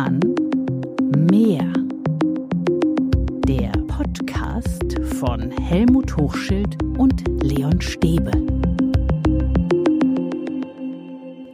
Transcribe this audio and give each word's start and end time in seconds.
Roman 0.00 0.20
Mehr. 1.30 1.70
Der 3.46 3.70
Podcast 3.86 4.98
von 5.18 5.50
Helmut 5.50 6.16
Hochschild 6.16 6.82
und 6.96 7.22
Leon 7.42 7.78
Stäbe. 7.82 8.30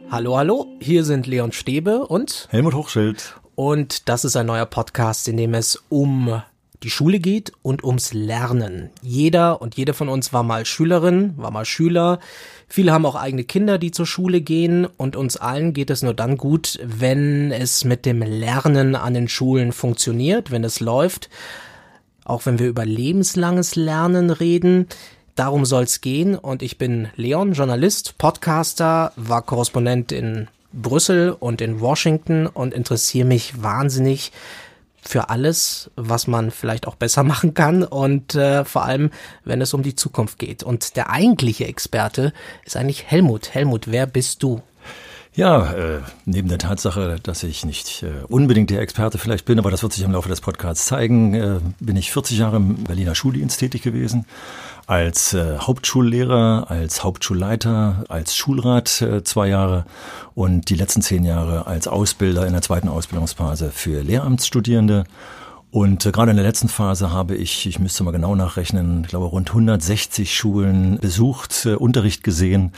Hallo, 0.09 0.37
hallo, 0.37 0.67
hier 0.79 1.03
sind 1.03 1.27
Leon 1.27 1.51
Stäbe 1.51 2.07
und 2.07 2.47
Helmut 2.49 2.73
Hochschild. 2.73 3.37
Und 3.55 4.07
das 4.07 4.23
ist 4.23 4.37
ein 4.37 4.45
neuer 4.45 4.65
Podcast, 4.65 5.27
in 5.27 5.35
dem 5.35 5.53
es 5.53 5.83
um 5.89 6.41
die 6.83 6.89
Schule 6.89 7.19
geht 7.19 7.53
und 7.63 7.83
ums 7.83 8.13
Lernen. 8.13 8.91
Jeder 9.01 9.61
und 9.61 9.75
jede 9.75 9.93
von 9.93 10.09
uns 10.09 10.31
war 10.31 10.43
mal 10.43 10.65
Schülerin, 10.65 11.33
war 11.37 11.49
mal 11.49 11.65
Schüler. 11.65 12.19
Viele 12.67 12.91
haben 12.91 13.05
auch 13.05 13.15
eigene 13.15 13.43
Kinder, 13.43 13.77
die 13.77 13.91
zur 13.91 14.05
Schule 14.05 14.41
gehen 14.41 14.85
und 14.85 15.15
uns 15.15 15.37
allen 15.37 15.73
geht 15.73 15.89
es 15.89 16.03
nur 16.03 16.13
dann 16.13 16.37
gut, 16.37 16.79
wenn 16.83 17.51
es 17.51 17.83
mit 17.83 18.05
dem 18.05 18.21
Lernen 18.21 18.95
an 18.95 19.15
den 19.15 19.27
Schulen 19.27 19.71
funktioniert, 19.71 20.51
wenn 20.51 20.63
es 20.63 20.79
läuft. 20.79 21.29
Auch 22.23 22.45
wenn 22.45 22.59
wir 22.59 22.67
über 22.67 22.85
lebenslanges 22.85 23.75
Lernen 23.75 24.29
reden. 24.29 24.87
Darum 25.35 25.65
soll's 25.65 26.01
gehen 26.01 26.35
und 26.35 26.61
ich 26.61 26.77
bin 26.77 27.09
Leon, 27.15 27.53
Journalist, 27.53 28.17
Podcaster, 28.17 29.13
war 29.15 29.43
Korrespondent 29.43 30.11
in 30.11 30.47
Brüssel 30.73 31.35
und 31.39 31.61
in 31.61 31.79
Washington 31.79 32.47
und 32.47 32.73
interessiere 32.73 33.27
mich 33.27 33.61
wahnsinnig 33.63 34.31
für 35.01 35.29
alles, 35.29 35.89
was 35.95 36.27
man 36.27 36.51
vielleicht 36.51 36.87
auch 36.87 36.95
besser 36.95 37.23
machen 37.23 37.53
kann 37.53 37.83
und 37.83 38.35
äh, 38.35 38.65
vor 38.65 38.85
allem, 38.85 39.11
wenn 39.43 39.61
es 39.61 39.73
um 39.73 39.83
die 39.83 39.95
Zukunft 39.95 40.39
geht. 40.39 40.63
Und 40.63 40.95
der 40.95 41.09
eigentliche 41.09 41.65
Experte 41.65 42.33
ist 42.65 42.77
eigentlich 42.77 43.05
Helmut. 43.05 43.53
Helmut, 43.53 43.91
wer 43.91 44.05
bist 44.05 44.43
du? 44.43 44.61
Ja, 45.37 45.71
äh, 45.71 45.99
neben 46.25 46.49
der 46.49 46.57
Tatsache, 46.57 47.17
dass 47.21 47.43
ich 47.43 47.63
nicht 47.63 48.01
äh, 48.01 48.23
unbedingt 48.27 48.71
der 48.71 48.81
Experte 48.81 49.19
vielleicht 49.19 49.45
bin, 49.45 49.59
aber 49.59 49.69
das 49.69 49.83
wird 49.83 49.93
sich 49.93 50.03
im 50.03 50.11
Laufe 50.11 50.29
des 50.29 50.41
Podcasts 50.41 50.87
zeigen, 50.87 51.35
äh, 51.35 51.59
bin 51.79 51.95
ich 51.95 52.11
40 52.11 52.39
Jahre 52.39 52.55
im 52.55 52.83
Berliner 52.85 53.13
Schuldienst 53.13 53.59
tätig 53.59 53.83
gewesen, 53.83 54.25
als 54.87 55.35
äh, 55.35 55.59
Hauptschullehrer, 55.59 56.71
als 56.71 57.03
Hauptschulleiter, 57.03 58.05
als 58.09 58.35
Schulrat 58.35 58.99
äh, 59.03 59.23
zwei 59.23 59.49
Jahre 59.49 59.85
und 60.33 60.71
die 60.71 60.75
letzten 60.75 61.03
zehn 61.03 61.23
Jahre 61.23 61.67
als 61.67 61.87
Ausbilder 61.87 62.47
in 62.47 62.53
der 62.53 62.63
zweiten 62.63 62.89
Ausbildungsphase 62.89 63.69
für 63.69 64.01
Lehramtsstudierende. 64.01 65.03
Und 65.71 66.05
äh, 66.05 66.11
gerade 66.11 66.31
in 66.31 66.37
der 66.37 66.45
letzten 66.45 66.69
Phase 66.69 67.11
habe 67.11 67.35
ich, 67.35 67.65
ich 67.65 67.79
müsste 67.79 68.03
mal 68.03 68.11
genau 68.11 68.35
nachrechnen, 68.35 69.01
ich 69.03 69.09
glaube 69.09 69.25
rund 69.25 69.49
160 69.49 70.33
Schulen 70.33 70.97
besucht, 70.99 71.65
äh, 71.65 71.75
Unterricht 71.75 72.23
gesehen 72.23 72.71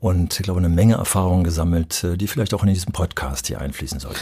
und 0.00 0.38
ich 0.40 0.44
glaube 0.44 0.60
eine 0.60 0.70
Menge 0.70 0.94
Erfahrungen 0.94 1.44
gesammelt, 1.44 2.02
äh, 2.02 2.16
die 2.16 2.26
vielleicht 2.26 2.54
auch 2.54 2.62
in 2.62 2.70
diesen 2.70 2.92
Podcast 2.92 3.46
hier 3.46 3.60
einfließen 3.60 4.00
sollten. 4.00 4.20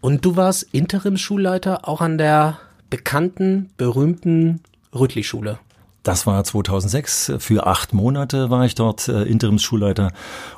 Und 0.00 0.24
du 0.24 0.36
warst 0.36 0.64
Interimsschulleiter 0.72 1.88
auch 1.88 2.00
an 2.00 2.18
der 2.18 2.58
bekannten, 2.90 3.70
berühmten 3.76 4.60
Rüttli-Schule. 4.94 5.58
Das 6.04 6.26
war 6.26 6.44
2006. 6.44 7.32
Für 7.38 7.66
acht 7.66 7.94
Monate 7.94 8.50
war 8.50 8.66
ich 8.66 8.74
dort 8.74 9.08
äh, 9.08 9.22
Interimsschulleiter 9.22 10.12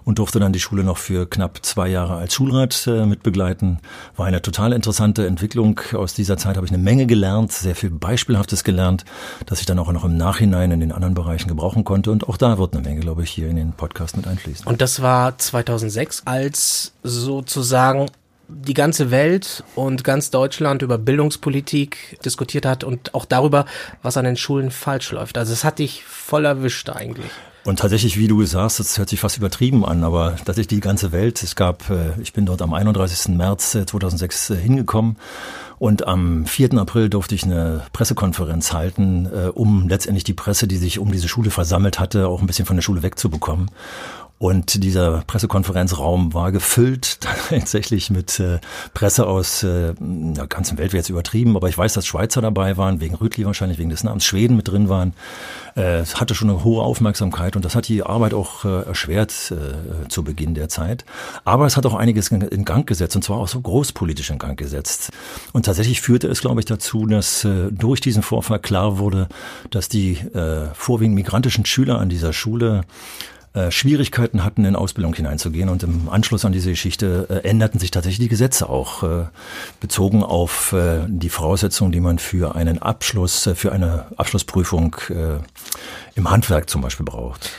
und 0.05 0.19
durfte 0.19 0.41
dann 0.41 0.53
die 0.53 0.59
Schule 0.59 0.83
noch 0.83 0.99
für 0.99 1.27
knapp 1.27 1.65
zwei 1.65 1.87
Jahre 1.87 2.17
als 2.17 2.35
Schulrat 2.35 2.87
äh, 2.89 3.07
mitbegleiten. 3.07 3.79
War 4.17 4.27
eine 4.27 4.43
total 4.43 4.73
interessante 4.73 5.25
Entwicklung. 5.25 5.81
Aus 5.93 6.15
dieser 6.15 6.37
Zeit 6.37 6.57
habe 6.57 6.67
ich 6.67 6.73
eine 6.73 6.83
Menge 6.83 7.07
gelernt, 7.07 7.53
sehr 7.53 7.77
viel 7.77 7.91
Beispielhaftes 7.91 8.65
gelernt, 8.65 9.05
das 9.47 9.61
ich 9.61 9.67
dann 9.67 9.79
auch 9.79 9.93
noch 9.93 10.05
im 10.05 10.17
Nachhinein 10.17 10.73
in 10.73 10.81
den 10.81 10.91
anderen 10.91 11.15
Bereichen 11.15 11.47
gebrauchen 11.47 11.85
konnte. 11.85 12.11
Und 12.11 12.29
auch 12.29 12.39
da 12.39 12.59
wird 12.59 12.75
eine 12.75 12.83
Menge, 12.83 13.01
glaube 13.01 13.23
ich, 13.23 13.31
hier 13.31 13.49
in 13.49 13.55
den 13.55 13.73
Podcast 13.73 14.17
mit 14.17 14.27
einfließen. 14.27 14.67
Und 14.67 14.81
das 14.81 15.01
war 15.01 15.39
2006, 15.39 16.23
als 16.25 16.93
sozusagen 17.05 18.11
die 18.49 18.75
ganze 18.75 19.11
Welt 19.11 19.65
und 19.75 20.05
ganz 20.05 20.31
Deutschland 20.31 20.83
über 20.83 20.99
Bildungspolitik 20.99 22.19
diskutiert 22.25 22.67
hat 22.67 22.85
und 22.85 23.15
auch 23.15 23.25
darüber, 23.25 23.65
was 24.03 24.17
an 24.17 24.25
den 24.25 24.37
Schulen 24.37 24.71
falsch 24.71 25.13
läuft. 25.13 25.39
Also 25.39 25.53
es 25.53 25.65
hat 25.65 25.79
dich 25.79 26.05
voll 26.05 26.45
erwischt 26.45 26.89
eigentlich. 26.91 27.31
Und 27.67 27.81
tatsächlich, 27.81 28.17
wie 28.17 28.29
du 28.29 28.45
sagst, 28.45 28.79
das 28.79 28.97
hört 28.97 29.09
sich 29.09 29.19
fast 29.19 29.39
übertrieben 29.39 29.85
an, 29.85 30.05
aber 30.05 30.37
tatsächlich 30.37 30.69
die 30.69 30.81
ganze 30.81 31.11
Welt. 31.11 31.43
Es 31.43 31.57
gab, 31.57 31.91
äh, 31.91 32.13
ich 32.23 32.33
bin 32.33 32.47
dort 32.47 32.63
am 32.63 32.73
31. 32.73 33.35
März 33.35 33.73
2006 33.73 34.51
äh, 34.51 34.55
äh, 34.55 34.57
hingekommen 34.59 35.17
und 35.81 36.07
am 36.07 36.47
4. 36.47 36.75
April 36.75 37.09
durfte 37.09 37.35
ich 37.35 37.43
eine 37.43 37.83
Pressekonferenz 37.93 38.73
halten, 38.73 39.27
um 39.53 39.91
letztendlich 39.91 40.25
die 40.25 40.33
Presse, 40.33 40.67
die 40.67 40.79
sich 40.79 40.99
um 40.99 41.13
diese 41.13 41.29
Schule 41.29 41.51
versammelt 41.51 41.99
hatte, 41.99 42.29
auch 42.29 42.41
ein 42.41 42.47
bisschen 42.47 42.65
von 42.65 42.77
der 42.77 42.83
Schule 42.83 43.03
wegzubekommen. 43.03 43.71
Und 44.39 44.85
dieser 44.85 45.23
Pressekonferenzraum 45.27 46.35
war 46.35 46.53
gefüllt 46.53 47.21
tatsächlich 47.49 48.11
mit 48.11 48.39
äh, 48.39 48.59
Presse 48.93 49.27
aus 49.27 49.63
äh, 49.63 49.95
der 49.99 50.47
ganzen 50.47 50.77
Welt, 50.77 50.93
wäre 50.93 50.99
jetzt 50.99 51.09
übertrieben, 51.09 51.57
aber 51.57 51.69
ich 51.71 51.79
weiß, 51.79 51.95
dass 51.95 52.07
Schweizer 52.07 52.43
dabei 52.43 52.77
waren, 52.77 53.01
wegen 53.01 53.15
Rütli 53.15 53.47
wahrscheinlich, 53.47 53.79
wegen 53.79 53.89
des 53.89 54.05
Namens 54.05 54.27
Schweden 54.27 54.57
mit 54.57 54.69
drin 54.69 54.91
waren. 54.91 55.15
Äh, 55.75 56.05
hatte 56.05 56.35
schon 56.35 56.51
eine 56.51 56.65
hohe 56.65 56.83
Aufmerksamkeit 56.83 57.57
und 57.57 57.65
das 57.65 57.75
hat 57.75 57.89
die 57.89 58.03
Arbeit 58.03 58.35
auch 58.35 58.67
äh, 58.67 58.83
erschwert 58.83 59.53
äh, 59.53 60.09
zu 60.09 60.23
Beginn 60.23 60.55
der 60.55 60.69
Zeit. 60.69 61.07
Aber 61.45 61.65
es 61.65 61.79
hat 61.79 61.87
auch 61.87 61.95
einiges 61.95 62.29
in 62.29 62.65
Gang 62.67 62.87
gesetzt 62.87 63.17
und 63.17 63.23
zwar 63.23 63.39
auch 63.39 63.49
so 63.49 63.61
großpolitisch 63.61 64.31
in 64.31 64.39
Gang 64.39 64.59
gesetzt. 64.59 65.13
Und 65.53 65.65
tatsächlich 65.65 66.03
führte 66.03 66.29
es, 66.29 66.43
glaube 66.43 66.61
ich, 66.61 66.67
dazu, 66.67 67.07
dass 67.07 67.45
äh, 67.45 67.71
durch 67.71 68.03
diesen 68.03 68.23
Vorfall 68.23 68.59
klar 68.59 68.99
wurde, 68.99 69.29
dass 69.71 69.89
die 69.89 70.13
äh, 70.13 70.67
vorwiegend 70.75 71.15
migrantischen 71.15 71.65
Schüler 71.65 71.99
an 71.99 72.11
dieser 72.11 72.35
Schule 72.35 72.83
äh, 73.57 73.71
Schwierigkeiten 73.71 74.45
hatten, 74.45 74.65
in 74.65 74.77
Ausbildung 74.77 75.15
hineinzugehen. 75.15 75.71
Und 75.71 75.83
im 75.83 76.09
Anschluss 76.11 76.45
an 76.45 76.53
diese 76.53 76.71
Geschichte 76.71 77.27
äh, 77.31 77.49
änderten 77.49 77.81
sich 77.81 77.91
tatsächlich 77.91 78.27
die 78.27 78.29
Gesetze 78.29 78.69
auch, 78.69 79.03
äh, 79.03 79.25
bezogen 79.81 80.23
auf 80.23 80.73
äh, 80.73 81.05
die 81.09 81.31
Voraussetzungen, 81.31 81.91
die 81.91 82.01
man 82.01 82.19
für 82.19 82.55
einen 82.55 82.83
Abschluss, 82.83 83.47
äh, 83.47 83.55
für 83.55 83.73
eine 83.73 84.07
Abschlussprüfung 84.17 84.97
im 86.15 86.31
Handwerk 86.31 86.69
zum 86.69 86.83
Beispiel 86.83 87.07
braucht. 87.07 87.51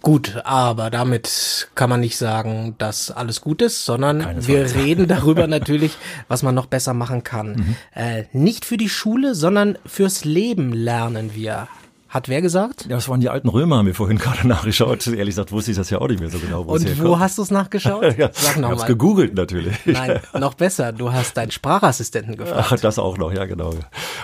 Gut, 0.00 0.40
aber 0.44 0.90
damit 0.90 1.70
kann 1.74 1.90
man 1.90 2.00
nicht 2.00 2.16
sagen, 2.16 2.76
dass 2.78 3.10
alles 3.10 3.40
gut 3.40 3.62
ist, 3.62 3.84
sondern 3.84 4.46
wir 4.46 4.74
reden 4.74 5.08
darüber 5.08 5.46
natürlich, 5.46 5.96
was 6.28 6.42
man 6.42 6.54
noch 6.54 6.66
besser 6.66 6.94
machen 6.94 7.24
kann. 7.24 7.52
Mhm. 7.52 7.76
Äh, 7.94 8.24
nicht 8.32 8.64
für 8.64 8.76
die 8.76 8.88
Schule, 8.88 9.34
sondern 9.34 9.76
fürs 9.86 10.24
Leben 10.24 10.72
lernen 10.72 11.34
wir. 11.34 11.68
Hat 12.08 12.30
wer 12.30 12.40
gesagt? 12.40 12.86
Ja, 12.88 12.96
das 12.96 13.06
waren 13.10 13.20
die 13.20 13.28
alten 13.28 13.50
Römer, 13.50 13.76
haben 13.76 13.86
wir 13.86 13.94
vorhin 13.94 14.16
gerade 14.16 14.48
nachgeschaut. 14.48 15.06
Ehrlich 15.06 15.34
gesagt 15.34 15.52
wusste 15.52 15.72
ich 15.72 15.76
das 15.76 15.90
ja 15.90 16.00
auch 16.00 16.08
nicht 16.08 16.20
mehr 16.20 16.30
so 16.30 16.38
genau. 16.38 16.66
Wo 16.66 16.72
Und 16.72 17.04
wo 17.04 17.18
hast 17.18 17.36
du 17.36 17.42
es 17.42 17.50
nachgeschaut? 17.50 18.02
ja, 18.18 18.30
Sag 18.32 18.56
noch 18.56 18.70
ich 18.70 18.78
hab's 18.78 18.86
gegoogelt 18.86 19.34
natürlich. 19.34 19.76
Nein, 19.84 20.18
noch 20.40 20.54
besser, 20.54 20.92
du 20.92 21.12
hast 21.12 21.36
deinen 21.36 21.50
Sprachassistenten 21.50 22.36
gefragt. 22.36 22.70
Ach, 22.72 22.80
das 22.80 22.98
auch 22.98 23.18
noch, 23.18 23.30
ja 23.30 23.44
genau. 23.44 23.74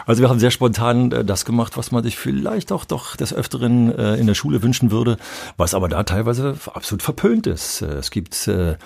Also 0.06 0.22
wir 0.22 0.30
haben 0.30 0.38
sehr 0.38 0.50
spontan 0.50 1.12
äh, 1.12 1.26
das 1.26 1.44
gemacht, 1.44 1.76
was 1.76 1.92
man 1.92 2.02
sich 2.02 2.16
vielleicht 2.16 2.72
auch 2.72 2.86
doch 2.86 3.16
des 3.16 3.34
Öfteren 3.34 3.94
äh, 3.94 4.14
in 4.14 4.26
der 4.26 4.34
Schule 4.34 4.62
wünschen 4.62 4.90
würde, 4.90 5.18
was 5.58 5.74
aber 5.74 5.90
da 5.90 6.04
teilweise 6.04 6.56
absolut 6.72 7.02
verpönt 7.02 7.46
ist. 7.46 7.82
Äh, 7.82 7.96
es 7.96 8.10
gibt 8.10 8.48
äh, 8.48 8.76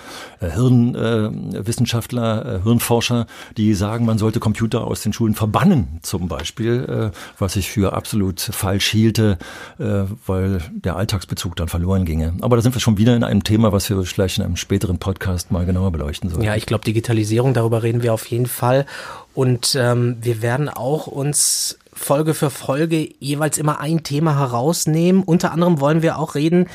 Hirnwissenschaftler, 0.41 2.57
äh, 2.57 2.63
Hirnforscher, 2.65 3.27
die 3.57 3.75
sagen, 3.75 4.07
man 4.07 4.19
sollte 4.19 4.41
Computer 4.41 4.85
aus 4.85 5.03
den 5.03 5.13
Schulen 5.13 5.37
verbannen, 5.37 6.01
zum 6.03 6.27
Beispiel, 6.27 7.13
äh, 7.13 7.17
was 7.39 7.55
ich 7.55 7.71
für 7.71 7.93
absolut 7.93 8.41
falsch 8.41 8.88
schielte, 8.89 9.39
äh, 9.79 10.05
weil 10.27 10.61
der 10.73 10.97
Alltagsbezug 10.97 11.57
dann 11.57 11.69
verloren 11.69 12.05
ginge. 12.05 12.35
Aber 12.41 12.57
da 12.57 12.63
sind 12.63 12.75
wir 12.75 12.81
schon 12.81 12.99
wieder 12.99 13.15
in 13.15 13.25
einem 13.25 13.45
Thema, 13.45 13.73
was 13.73 13.89
wir 13.91 14.03
vielleicht 14.05 14.39
in 14.39 14.45
einem 14.45 14.57
späteren 14.57 14.99
Podcast 14.99 15.51
mal 15.51 15.67
genauer 15.67 15.93
beleuchten 15.93 16.31
sollen. 16.31 16.43
Ja, 16.43 16.57
ich 16.57 16.67
glaube, 16.67 16.85
Digitalisierung, 16.85 17.55
darüber 17.55 17.83
reden 17.83 18.03
wir 18.03 18.15
auf 18.15 18.27
jeden 18.27 18.47
Fall. 18.47 18.87
Und 19.35 19.77
ähm, 19.79 20.17
wir 20.21 20.43
werden 20.43 20.69
auch 20.69 21.07
uns 21.07 21.79
Folge 21.93 22.35
für 22.35 22.51
Folge 22.51 23.09
jeweils 23.19 23.59
immer 23.59 23.81
ein 23.81 24.03
Thema 24.03 24.39
herausnehmen. 24.39 25.23
Unter 25.23 25.53
anderem 25.53 25.81
wollen 25.81 26.03
wir 26.03 26.19
auch 26.19 26.35
reden, 26.35 26.67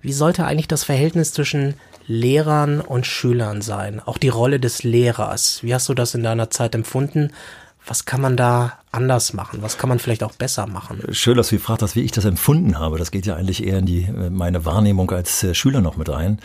wie 0.00 0.12
sollte 0.12 0.44
eigentlich 0.44 0.68
das 0.68 0.84
Verhältnis 0.84 1.32
zwischen 1.32 1.74
Lehrern 2.06 2.80
und 2.80 3.06
Schülern 3.06 3.62
sein? 3.62 4.00
Auch 4.04 4.18
die 4.18 4.30
Rolle 4.30 4.58
des 4.58 4.82
Lehrers. 4.82 5.62
Wie 5.62 5.74
hast 5.74 5.88
du 5.88 5.94
das 5.94 6.14
in 6.14 6.22
deiner 6.22 6.50
Zeit 6.50 6.74
empfunden? 6.74 7.30
Was 7.86 8.04
kann 8.04 8.20
man 8.20 8.36
da 8.36 8.78
anders 8.92 9.32
machen? 9.32 9.62
Was 9.62 9.78
kann 9.78 9.88
man 9.88 10.00
vielleicht 10.00 10.24
auch 10.24 10.32
besser 10.32 10.66
machen? 10.66 11.00
Schön, 11.12 11.36
dass 11.36 11.50
du 11.50 11.56
gefragt 11.56 11.82
hast, 11.82 11.94
wie 11.94 12.00
ich 12.00 12.10
das 12.10 12.24
empfunden 12.24 12.78
habe. 12.78 12.98
Das 12.98 13.12
geht 13.12 13.24
ja 13.24 13.36
eigentlich 13.36 13.64
eher 13.64 13.78
in 13.78 13.86
die 13.86 14.02
äh, 14.02 14.30
meine 14.30 14.64
Wahrnehmung 14.64 15.10
als 15.12 15.44
äh, 15.44 15.54
Schüler 15.54 15.80
noch 15.80 15.96
mit 15.96 16.08
rein. 16.08 16.40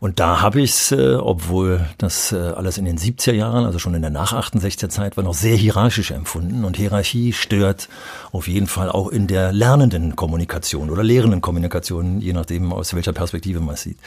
Und 0.00 0.18
da 0.18 0.40
habe 0.40 0.60
ich 0.60 0.70
es, 0.72 0.92
äh, 0.92 1.14
obwohl 1.14 1.86
das 1.98 2.32
alles 2.32 2.78
in 2.78 2.84
den 2.84 2.98
70er 2.98 3.32
Jahren, 3.32 3.64
also 3.64 3.78
schon 3.78 3.94
in 3.94 4.02
der 4.02 4.10
nach 4.10 4.32
68er 4.32 4.88
Zeit, 4.88 5.16
war 5.16 5.24
noch 5.24 5.34
sehr 5.34 5.56
hierarchisch 5.56 6.10
empfunden. 6.10 6.64
Und 6.64 6.76
Hierarchie 6.76 7.32
stört 7.32 7.88
auf 8.32 8.48
jeden 8.48 8.66
Fall 8.66 8.90
auch 8.90 9.08
in 9.08 9.26
der 9.26 9.52
lernenden 9.52 10.16
Kommunikation 10.16 10.90
oder 10.90 11.02
lehrenden 11.02 11.40
Kommunikation, 11.40 12.20
je 12.20 12.32
nachdem, 12.32 12.72
aus 12.72 12.94
welcher 12.94 13.12
Perspektive 13.12 13.60
man 13.60 13.74
es 13.74 13.82
sieht. 13.82 13.98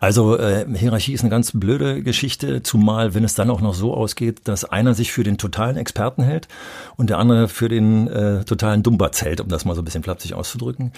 Also 0.00 0.38
äh, 0.38 0.66
Hierarchie 0.74 1.12
ist 1.12 1.22
eine 1.22 1.30
ganz 1.30 1.52
blöde 1.52 2.02
Geschichte, 2.02 2.62
zumal 2.62 3.14
wenn 3.14 3.24
es 3.24 3.34
dann 3.34 3.50
auch 3.50 3.60
noch 3.60 3.74
so 3.74 3.94
ausgeht, 3.94 4.42
dass 4.44 4.64
einer 4.64 4.94
sich 4.94 5.12
für 5.12 5.24
den 5.24 5.38
totalen 5.38 5.76
Experten 5.76 6.22
hält 6.22 6.48
und 6.96 7.10
der 7.10 7.18
andere 7.18 7.31
gerne 7.32 7.48
für 7.48 7.68
den 7.68 8.08
äh, 8.08 8.44
totalen 8.44 8.82
Dumba-Zelt, 8.82 9.40
um 9.40 9.48
das 9.48 9.64
mal 9.64 9.74
so 9.74 9.82
ein 9.82 9.84
bisschen 9.84 10.02
flapsig 10.02 10.34
auszudrücken. 10.34 10.92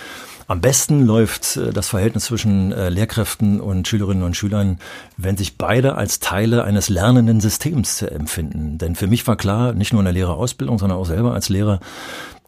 Am 0.46 0.60
besten 0.60 1.04
läuft 1.06 1.56
äh, 1.56 1.72
das 1.72 1.88
Verhältnis 1.88 2.24
zwischen 2.24 2.72
äh, 2.72 2.88
Lehrkräften 2.88 3.60
und 3.60 3.88
Schülerinnen 3.88 4.22
und 4.22 4.36
Schülern, 4.36 4.78
wenn 5.16 5.36
sich 5.36 5.56
beide 5.56 5.94
als 5.94 6.20
Teile 6.20 6.64
eines 6.64 6.88
lernenden 6.88 7.40
Systems 7.40 8.02
empfinden. 8.02 8.78
Denn 8.78 8.94
für 8.94 9.06
mich 9.06 9.26
war 9.26 9.36
klar, 9.36 9.72
nicht 9.72 9.92
nur 9.92 10.00
in 10.00 10.06
der 10.06 10.14
Lehrerausbildung, 10.14 10.78
sondern 10.78 10.98
auch 10.98 11.06
selber 11.06 11.32
als 11.32 11.48
Lehrer, 11.48 11.80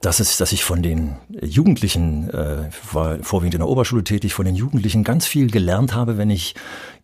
dass, 0.01 0.21
es, 0.21 0.37
dass 0.37 0.53
ich 0.53 0.63
von 0.63 0.83
den 0.83 1.17
Jugendlichen, 1.43 2.31
äh, 2.31 2.69
war 2.93 3.19
vorwiegend 3.23 3.55
in 3.55 3.61
der 3.61 3.69
Oberschule 3.69 4.05
tätig, 4.05 4.35
von 4.35 4.45
den 4.45 4.55
Jugendlichen 4.55 5.05
ganz 5.05 5.27
viel 5.27 5.51
gelernt 5.51 5.95
habe, 5.95 6.19
wenn 6.19 6.31
ich 6.31 6.55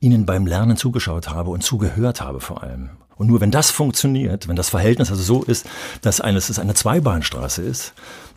ihnen 0.01 0.27
beim 0.27 0.47
Lernen 0.47 0.77
zugeschaut 0.77 1.29
habe 1.31 1.51
und 1.51 1.63
zugehört 1.63 2.21
habe 2.21 2.41
vor 2.41 2.63
allem. 2.63 2.91
Und 3.17 3.29
nur 3.29 3.41
wenn 3.41 3.51
das 3.51 3.71
funktioniert, 3.71 4.49
wenn 4.49 4.57
das 4.57 4.69
Verhältnis 4.69 5.11
also 5.11 5.23
so 5.23 5.43
ist, 5.43 5.67
dass 6.01 6.21
eines 6.21 6.49
es 6.49 6.59
eine 6.59 6.75
Zweibahnstraße 6.75 7.63
ist, 7.63 7.95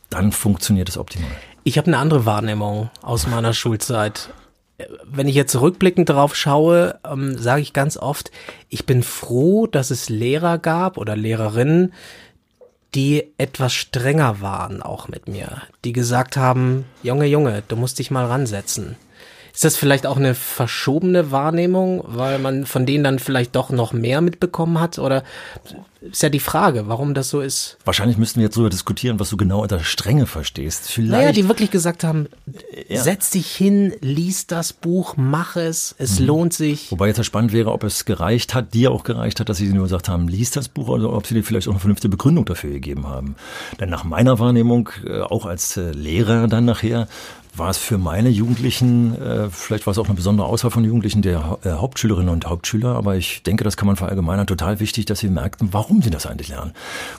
dann 0.10 0.32
funktioniert 0.32 0.90
es 0.90 0.98
optimal. 0.98 1.32
Ich 1.64 1.78
habe 1.78 1.88
eine 1.88 1.98
andere 1.98 2.26
Wahrnehmung 2.26 2.90
aus 3.02 3.28
meiner 3.28 3.54
Schulzeit. 3.54 4.30
Wenn 5.06 5.28
ich 5.28 5.36
jetzt 5.36 5.60
rückblickend 5.60 6.10
darauf 6.10 6.36
schaue, 6.36 7.00
ähm, 7.10 7.38
sage 7.38 7.62
ich 7.62 7.74
ganz 7.74 7.98
oft, 7.98 8.32
ich 8.70 8.86
bin 8.86 9.04
froh, 9.04 9.68
dass 9.68 9.90
es 9.90 10.10
Lehrer 10.10 10.58
gab 10.58 10.98
oder 10.98 11.16
Lehrerinnen, 11.16 11.94
die 12.96 13.26
etwas 13.38 13.74
strenger 13.74 14.42
waren 14.42 14.82
auch 14.82 15.08
mit 15.10 15.28
mir, 15.28 15.62
die 15.84 15.92
gesagt 15.92 16.38
haben, 16.38 16.86
Junge, 17.04 17.26
Junge, 17.26 17.62
du 17.68 17.76
musst 17.76 18.00
dich 18.00 18.10
mal 18.10 18.26
ransetzen. 18.26 18.96
Ist 19.56 19.64
das 19.64 19.78
vielleicht 19.78 20.06
auch 20.06 20.18
eine 20.18 20.36
verschobene 20.36 21.32
Wahrnehmung, 21.32 22.04
weil 22.06 22.40
man 22.40 22.66
von 22.66 22.86
denen 22.86 23.06
dann 23.06 23.20
vielleicht 23.20 23.56
doch 23.56 23.70
noch 23.70 23.94
mehr 23.94 24.20
mitbekommen 24.20 24.82
hat? 24.82 25.00
Oder 25.00 25.24
ist 26.12 26.22
ja 26.22 26.30
die 26.30 26.40
Frage, 26.40 26.88
warum 26.88 27.14
das 27.14 27.30
so 27.30 27.42
ist. 27.42 27.78
Wahrscheinlich 27.86 28.18
müssten 28.18 28.40
wir 28.40 28.46
jetzt 28.46 28.56
darüber 28.56 28.70
diskutieren, 28.70 29.20
was 29.20 29.30
du 29.30 29.38
genau 29.38 29.62
unter 29.62 29.80
Strenge 29.80 30.28
verstehst. 30.28 30.90
Vielleicht. 30.90 31.12
Naja, 31.12 31.32
die 31.32 31.48
wirklich 31.48 31.72
gesagt 31.72 32.04
haben, 32.04 32.28
ja. 32.88 33.02
setz 33.02 33.32
dich 33.32 33.50
hin, 33.50 33.94
lies 34.02 34.46
das 34.46 34.74
Buch, 34.74 35.16
mach 35.18 35.56
es, 35.56 35.96
es 35.98 36.20
mhm. 36.20 36.28
lohnt 36.28 36.54
sich. 36.54 36.92
Wobei 36.92 37.08
jetzt 37.08 37.24
spannend 37.26 37.54
wäre, 37.54 37.72
ob 37.72 37.84
es 37.84 38.06
gereicht 38.06 38.54
hat, 38.54 38.74
dir 38.74 38.92
auch 38.92 39.04
gereicht 39.04 39.40
hat, 39.40 39.50
dass 39.50 39.58
sie 39.58 39.68
nur 39.70 39.84
gesagt 39.84 40.10
haben, 40.10 40.28
lies 40.28 40.52
das 40.52 40.68
Buch, 40.68 40.90
oder 40.90 41.12
ob 41.12 41.26
sie 41.26 41.34
dir 41.34 41.44
vielleicht 41.44 41.68
auch 41.68 41.72
eine 41.72 41.80
vernünftige 41.80 42.12
Begründung 42.12 42.46
dafür 42.46 42.72
gegeben 42.72 43.08
haben. 43.08 43.36
Denn 43.80 43.90
nach 43.90 44.04
meiner 44.04 44.38
Wahrnehmung, 44.38 44.90
äh, 45.06 45.22
auch 45.22 45.46
als 45.46 45.78
äh, 45.78 45.92
Lehrer 45.92 46.48
dann 46.48 46.66
nachher, 46.66 47.08
war 47.58 47.70
es 47.70 47.78
für 47.78 47.98
meine 47.98 48.30
Jugendlichen, 48.30 49.20
äh, 49.22 49.50
vielleicht 49.50 49.86
war 49.86 49.92
es 49.92 49.98
auch 49.98 50.06
eine 50.06 50.16
besondere 50.16 50.48
Auswahl 50.48 50.72
von 50.72 50.84
Jugendlichen, 50.84 51.22
der 51.22 51.60
äh, 51.64 51.70
Hauptschülerinnen 51.72 52.30
und 52.30 52.46
Hauptschüler, 52.46 52.96
aber 52.96 53.16
ich 53.16 53.44
denke, 53.44 53.64
das 53.64 53.78
kann 53.78 53.88
man 53.88 53.96
verallgemeinern, 53.96 54.48
total 54.48 54.80
wichtig, 54.80 55.06
dass 55.06 55.20
sie 55.20 55.30
merkten, 55.30 55.74
warum 55.74 56.02
sie 56.02 56.10
das 56.10 56.26
eigentlich 56.26 56.50
lernen. 56.50 56.74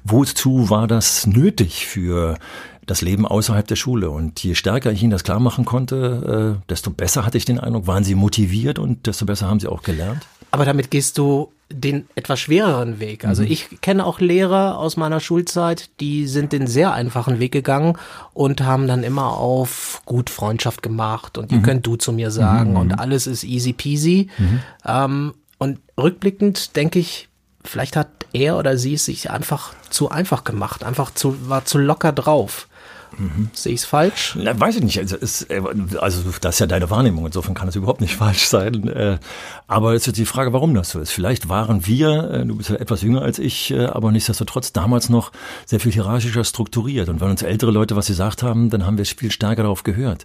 Wozu 0.05 0.71
war 0.71 0.87
das 0.87 1.27
nötig 1.27 1.87
für 1.87 2.39
das 2.87 3.03
Leben 3.03 3.27
außerhalb 3.27 3.67
der 3.67 3.77
Schule. 3.77 4.11
Und 4.11 4.43
je 4.43 4.55
stärker 4.55 4.93
ich 4.93 5.03
ihnen 5.03 5.11
das 5.11 5.25
klar 5.25 5.41
machen 5.41 5.65
konnte, 5.65 6.57
äh, 6.63 6.69
desto 6.71 6.91
besser 6.91 7.27
hatte 7.27 7.37
ich 7.37 7.45
den 7.45 7.59
Eindruck, 7.59 7.87
waren 7.87 8.05
sie 8.05 8.15
motiviert 8.15 8.79
und 8.79 9.07
desto 9.07 9.27
besser 9.27 9.49
haben 9.49 9.61
sie 9.61 9.67
auch 9.67 9.83
gelernt. 9.83 10.27
Aber 10.53 10.65
damit 10.65 10.91
gehst 10.91 11.19
du 11.19 11.53
den 11.69 12.07
etwas 12.15 12.39
schwereren 12.39 13.01
Weg. 13.01 13.25
Also 13.25 13.43
mhm. 13.43 13.51
ich 13.51 13.81
kenne 13.81 14.07
auch 14.07 14.21
Lehrer 14.21 14.79
aus 14.79 14.97
meiner 14.97 15.19
Schulzeit, 15.19 15.91
die 16.01 16.27
sind 16.27 16.53
den 16.53 16.67
sehr 16.67 16.93
einfachen 16.93 17.41
Weg 17.41 17.53
gegangen 17.53 17.99
und 18.33 18.61
haben 18.61 18.87
dann 18.87 19.03
immer 19.03 19.37
auf 19.37 20.03
gut 20.05 20.31
Freundschaft 20.31 20.83
gemacht 20.83 21.39
und 21.39 21.51
ihr 21.51 21.59
mhm. 21.59 21.63
könnt 21.63 21.87
du 21.87 21.97
zu 21.97 22.13
mir 22.13 22.31
sagen 22.31 22.73
mhm. 22.73 22.77
und 22.77 22.93
alles 23.01 23.27
ist 23.27 23.43
easy 23.43 23.73
peasy. 23.73 24.29
Mhm. 24.39 24.61
Ähm, 24.85 25.35
und 25.59 25.81
rückblickend 25.99 26.77
denke 26.77 26.99
ich, 27.01 27.29
vielleicht 27.65 27.97
hat 27.97 28.09
er 28.33 28.59
oder 28.59 28.79
sie 28.79 28.95
es 28.95 29.07
sich 29.07 29.31
einfach 29.31 29.75
zu 29.91 30.11
einfach 30.11 30.45
gemacht, 30.45 30.85
einfach 30.85 31.13
zu, 31.13 31.49
war 31.49 31.65
zu 31.65 31.79
locker 31.79 32.13
drauf. 32.13 32.69
Mhm. 33.19 33.51
Sehe 33.53 33.73
ich 33.73 33.81
es 33.81 33.87
falsch? 33.87 34.37
Na, 34.41 34.59
weiß 34.59 34.77
ich 34.77 34.83
nicht. 34.83 34.99
Also, 34.99 35.17
ist, 35.17 35.51
äh, 35.51 35.63
also 35.99 36.23
das 36.41 36.57
ist 36.57 36.59
ja 36.59 36.67
deine 36.67 36.91
Wahrnehmung. 36.91 37.27
Insofern 37.27 37.55
kann 37.55 37.69
es 37.69 37.77
überhaupt 37.77 38.01
nicht 38.01 38.15
falsch 38.17 38.47
sein. 38.47 38.89
Äh, 38.89 39.19
aber 39.67 39.95
es 39.95 40.07
ist 40.07 40.17
die 40.17 40.27
Frage, 40.27 40.53
warum 40.53 40.75
das 40.75 40.91
so 40.91 41.01
ist. 41.01 41.11
Vielleicht 41.11 41.49
waren 41.49 41.87
wir, 41.87 42.31
äh, 42.31 42.47
du 42.47 42.57
bist 42.57 42.71
ja 42.71 42.77
etwas 42.77 43.03
jünger 43.03 43.23
als 43.23 43.39
ich, 43.39 43.75
aber 43.77 44.13
nichtsdestotrotz 44.13 44.73
damals 44.73 45.09
noch 45.09 45.33
sehr 45.65 45.81
viel 45.81 45.93
hierarchischer 45.93 46.45
strukturiert. 46.45 47.09
Und 47.09 47.21
wenn 47.21 47.31
uns 47.31 47.43
ältere 47.43 47.71
Leute 47.71 47.97
was 47.97 48.07
gesagt 48.07 48.43
haben, 48.43 48.71
dann 48.71 48.87
haben 48.87 48.99
wir 48.99 49.05
viel 49.07 49.31
stärker 49.31 49.63
darauf 49.63 49.83
gehört. 49.83 50.25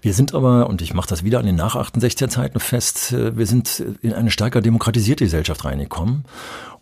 Wir 0.00 0.14
sind 0.14 0.34
aber, 0.34 0.68
und 0.68 0.82
ich 0.82 0.94
mache 0.94 1.08
das 1.08 1.24
wieder 1.24 1.38
an 1.38 1.46
den 1.46 1.56
nach 1.56 1.76
68er 1.76 2.28
Zeiten 2.28 2.60
fest, 2.60 3.12
wir 3.12 3.46
sind 3.46 3.82
in 4.02 4.12
eine 4.12 4.30
stärker 4.30 4.60
demokratisierte 4.60 5.24
Gesellschaft 5.24 5.64
reingekommen. 5.64 6.24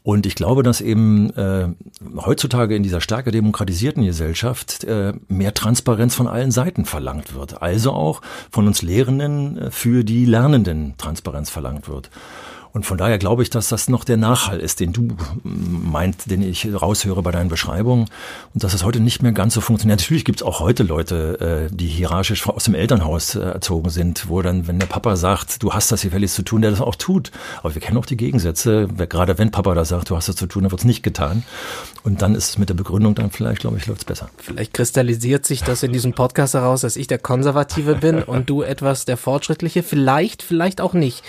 Und 0.03 0.25
ich 0.25 0.35
glaube, 0.35 0.63
dass 0.63 0.81
eben 0.81 1.31
äh, 1.37 1.69
heutzutage 2.17 2.75
in 2.75 2.83
dieser 2.83 3.01
stärker 3.01 3.31
demokratisierten 3.31 4.05
Gesellschaft 4.05 4.85
äh, 4.85 5.13
mehr 5.29 5.53
Transparenz 5.53 6.15
von 6.15 6.27
allen 6.27 6.51
Seiten 6.51 6.87
verlangt 6.87 7.35
wird. 7.35 7.61
Also 7.61 7.93
auch 7.93 8.23
von 8.51 8.67
uns 8.67 8.81
Lehrenden 8.81 9.59
äh, 9.59 9.71
für 9.71 10.03
die 10.03 10.25
Lernenden 10.25 10.95
Transparenz 10.97 11.51
verlangt 11.51 11.89
wird. 11.89 12.11
Und 12.73 12.87
von 12.87 12.99
daher 12.99 13.19
glaube 13.19 13.43
ich, 13.43 13.51
dass 13.51 13.69
das 13.69 13.89
noch 13.89 14.05
der 14.05 14.17
Nachhall 14.17 14.61
ist, 14.61 14.81
den 14.81 14.93
du 14.93 15.09
meint, 15.43 16.31
den 16.31 16.43
ich 16.43 16.69
raushöre 16.73 17.23
bei 17.23 17.33
deinen 17.33 17.49
Beschreibungen. 17.49 18.07
Und 18.55 18.63
dass 18.63 18.75
es 18.75 18.85
heute 18.85 19.01
nicht 19.01 19.23
mehr 19.23 19.33
ganz 19.33 19.55
so 19.55 19.61
funktioniert. 19.61 20.01
Natürlich 20.01 20.25
gibt 20.25 20.41
es 20.41 20.47
auch 20.47 20.61
heute 20.61 20.83
Leute, 20.83 21.69
äh, 21.71 21.75
die 21.75 21.89
hierarchisch 21.89 22.49
aus 22.49 22.65
dem 22.65 22.75
Elternhaus 22.75 23.35
äh, 23.35 23.41
erzogen 23.41 23.91
sind, 23.91 24.29
wo 24.29 24.41
dann, 24.43 24.69
wenn 24.69 24.79
der 24.79 24.87
Papa 24.87 25.17
sagt, 25.17 25.63
du 25.63 25.73
hast 25.73 25.91
das 25.91 26.03
gefälligst 26.03 26.37
zu 26.37 26.43
tun, 26.43 26.63
der 26.63 26.71
das 26.71 26.81
auch 26.81 26.95
tut. 26.95 27.33
Aber 27.63 27.75
wir 27.75 27.83
kennen 27.83 27.99
auch 27.99 28.07
die 28.07 28.17
Gegensätze. 28.17 28.89
Gerade 29.09 29.39
wenn 29.39 29.51
Papa 29.51 29.75
da 29.75 29.85
sagt, 29.85 30.11
du 30.11 30.17
hast 30.17 30.29
das 30.29 30.37
zu 30.37 30.47
tun, 30.47 30.63
dann 30.63 30.71
wird 30.71 30.81
es 30.81 30.87
nicht 30.87 31.03
getan. 31.03 31.43
Und 32.05 32.23
dann 32.23 32.35
ist 32.35 32.51
es 32.51 32.59
mit 32.59 32.69
der 32.69 32.75
Begründung 32.75 33.15
dann 33.15 33.31
vielleicht, 33.31 33.61
glaube 33.61 33.79
ich, 33.79 33.87
läuft 33.87 34.03
es 34.03 34.05
besser. 34.05 34.31
Vielleicht 34.37 34.75
kristallisiert 34.75 35.45
sich 35.45 35.63
das 35.63 35.83
in 35.83 35.93
diesem 35.93 36.13
Podcast 36.13 36.55
heraus, 36.55 36.83
dass 36.83 36.97
ich 36.97 37.09
der 37.09 37.19
Konservative 37.19 37.97
bin 37.97 38.23
und 38.23 38.49
du 38.49 38.63
etwas 38.63 39.05
der 39.05 39.17
Fortschrittliche. 39.17 39.83
Vielleicht, 39.83 40.43
vielleicht 40.43 40.81
auch 40.81 40.95
nicht. 40.95 41.25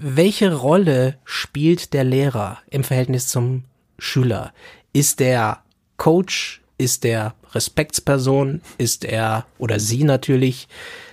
Welche 0.00 0.27
Rolle 0.54 1.16
spielt 1.24 1.92
der 1.92 2.04
Lehrer 2.04 2.58
im 2.70 2.84
Verhältnis 2.84 3.28
zum 3.28 3.64
Schüler? 3.98 4.52
Ist 4.92 5.20
der 5.20 5.62
Coach? 5.96 6.62
Ist 6.76 7.04
der 7.04 7.34
Respektsperson? 7.52 8.60
Ist 8.78 9.04
er 9.04 9.46
oder 9.58 9.80
sie 9.80 10.04
natürlich? 10.04 10.68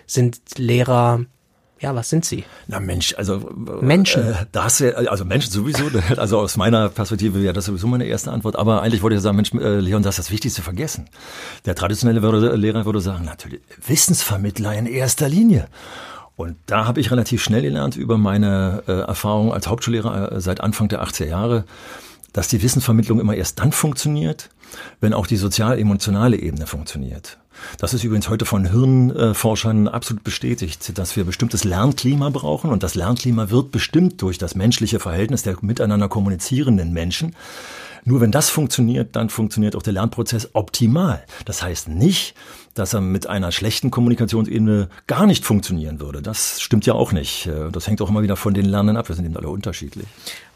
Sind 0.06 0.40
Lehrer 0.58 1.26
ja, 1.82 1.94
was 1.94 2.10
sind 2.10 2.24
sie? 2.24 2.46
Na 2.68 2.80
Mensch, 2.80 3.14
also 3.18 3.38
Menschen. 3.82 4.24
Äh, 4.24 4.46
da 4.52 4.64
hast 4.64 4.80
du, 4.80 4.98
also 5.10 5.26
Menschen 5.26 5.52
sowieso. 5.52 5.84
Also 6.18 6.40
aus 6.40 6.56
meiner 6.56 6.90
Perspektive 6.90 7.44
wäre 7.44 7.54
das 7.54 7.66
sowieso 7.66 7.86
meine 7.88 8.06
erste 8.06 8.32
Antwort. 8.32 8.56
Aber 8.56 8.82
eigentlich 8.82 9.04
wollte 9.04 9.18
ich 9.18 9.22
sagen, 9.22 9.36
Mensch, 9.36 9.54
äh, 9.54 9.80
Leon, 9.80 10.02
das 10.02 10.16
ist 10.18 10.28
das 10.28 10.32
Wichtigste 10.32 10.62
vergessen. 10.62 11.10
Der 11.66 11.76
traditionelle 11.76 12.56
Lehrer 12.56 12.86
würde 12.86 13.02
sagen, 13.02 13.26
natürlich 13.26 13.62
Wissensvermittler 13.86 14.74
in 14.74 14.86
erster 14.86 15.28
Linie. 15.28 15.68
Und 16.36 16.58
da 16.66 16.86
habe 16.86 17.00
ich 17.00 17.12
relativ 17.12 17.42
schnell 17.42 17.62
gelernt 17.62 17.96
über 17.96 18.18
meine 18.18 18.84
äh, 18.88 18.92
Erfahrung 18.92 19.54
als 19.54 19.68
Hauptschullehrer 19.68 20.34
äh, 20.34 20.42
seit 20.42 20.62
Anfang 20.62 20.90
der 20.90 21.04
80er 21.04 21.28
Jahre, 21.28 21.64
dass 22.34 22.50
die 22.50 22.62
Wissensvermittlung 22.62 23.22
immer 23.22 23.36
erst 23.36 23.60
dann 23.60 23.72
funktioniert, 23.72 24.50
wenn 25.00 25.14
auch 25.14 25.28
die 25.28 25.38
sozial-emotionale 25.38 26.38
Ebene 26.38 26.68
funktioniert. 26.68 27.38
Das 27.80 27.94
ist 27.94 28.04
übrigens 28.04 28.28
heute 28.28 28.46
von 28.46 28.66
Hirnforschern 28.70 29.88
absolut 29.88 30.26
bestätigt, 30.26 30.98
dass 30.98 31.16
wir 31.16 31.24
bestimmtes 31.24 31.64
Lernklima 31.64 32.30
brauchen 32.30 32.70
und 32.70 32.84
das 32.84 32.96
Lernklima 32.96 33.50
wird 33.50 33.72
bestimmt 33.72 34.22
durch 34.22 34.38
das 34.38 34.56
menschliche 34.56 35.00
Verhältnis 35.00 35.44
der 35.44 35.56
miteinander 35.62 36.10
kommunizierenden 36.10 36.92
Menschen. 36.92 37.34
Nur 38.08 38.22
wenn 38.22 38.32
das 38.32 38.52
funktioniert, 38.52 39.16
dann 39.16 39.30
funktioniert 39.30 39.76
auch 39.76 39.82
der 39.82 39.94
Lernprozess 39.94 40.52
optimal. 40.54 41.24
Das 41.46 41.64
heißt 41.64 41.88
nicht, 41.90 42.36
dass 42.76 42.94
er 42.94 43.02
mit 43.02 43.26
einer 43.26 43.52
schlechten 43.52 43.90
Kommunikationsebene 43.90 44.90
gar 45.08 45.26
nicht 45.26 45.44
funktionieren 45.44 46.00
würde. 46.00 46.22
Das 46.22 46.62
stimmt 46.62 46.86
ja 46.86 46.94
auch 46.94 47.14
nicht. 47.14 47.50
Das 47.72 47.88
hängt 47.88 48.02
auch 48.04 48.10
immer 48.10 48.22
wieder 48.22 48.36
von 48.36 48.54
den 48.54 48.66
Lernenden 48.66 48.98
ab. 48.98 49.10
Wir 49.10 49.16
sind 49.16 49.26
eben 49.26 49.36
alle 49.36 49.50
unterschiedlich. 49.50 50.06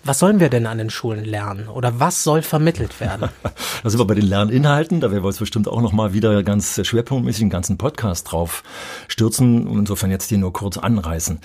Was 0.03 0.19
sollen 0.19 0.39
wir 0.39 0.49
denn 0.49 0.67
an 0.67 0.77
den 0.77 0.91
Schulen 0.91 1.25
lernen? 1.25 1.69
Oder 1.69 1.99
was 1.99 2.23
soll 2.23 2.43
vermittelt 2.43 2.99
werden? 2.99 3.29
da 3.83 3.89
sind 3.89 3.99
wir 3.99 4.05
bei 4.05 4.13
den 4.13 4.27
Lerninhalten. 4.27 5.01
Da 5.01 5.09
werden 5.09 5.23
wir 5.23 5.27
uns 5.27 5.39
bestimmt 5.39 5.67
auch 5.67 5.81
noch 5.81 5.91
mal 5.91 6.13
wieder 6.13 6.43
ganz 6.43 6.79
schwerpunktmäßig 6.85 7.41
einen 7.41 7.49
ganzen 7.49 7.79
Podcast 7.79 8.31
drauf 8.31 8.61
stürzen. 9.07 9.67
Und 9.67 9.79
insofern 9.79 10.11
jetzt 10.11 10.29
hier 10.29 10.37
nur 10.37 10.53
kurz 10.53 10.77
anreißen 10.77 11.39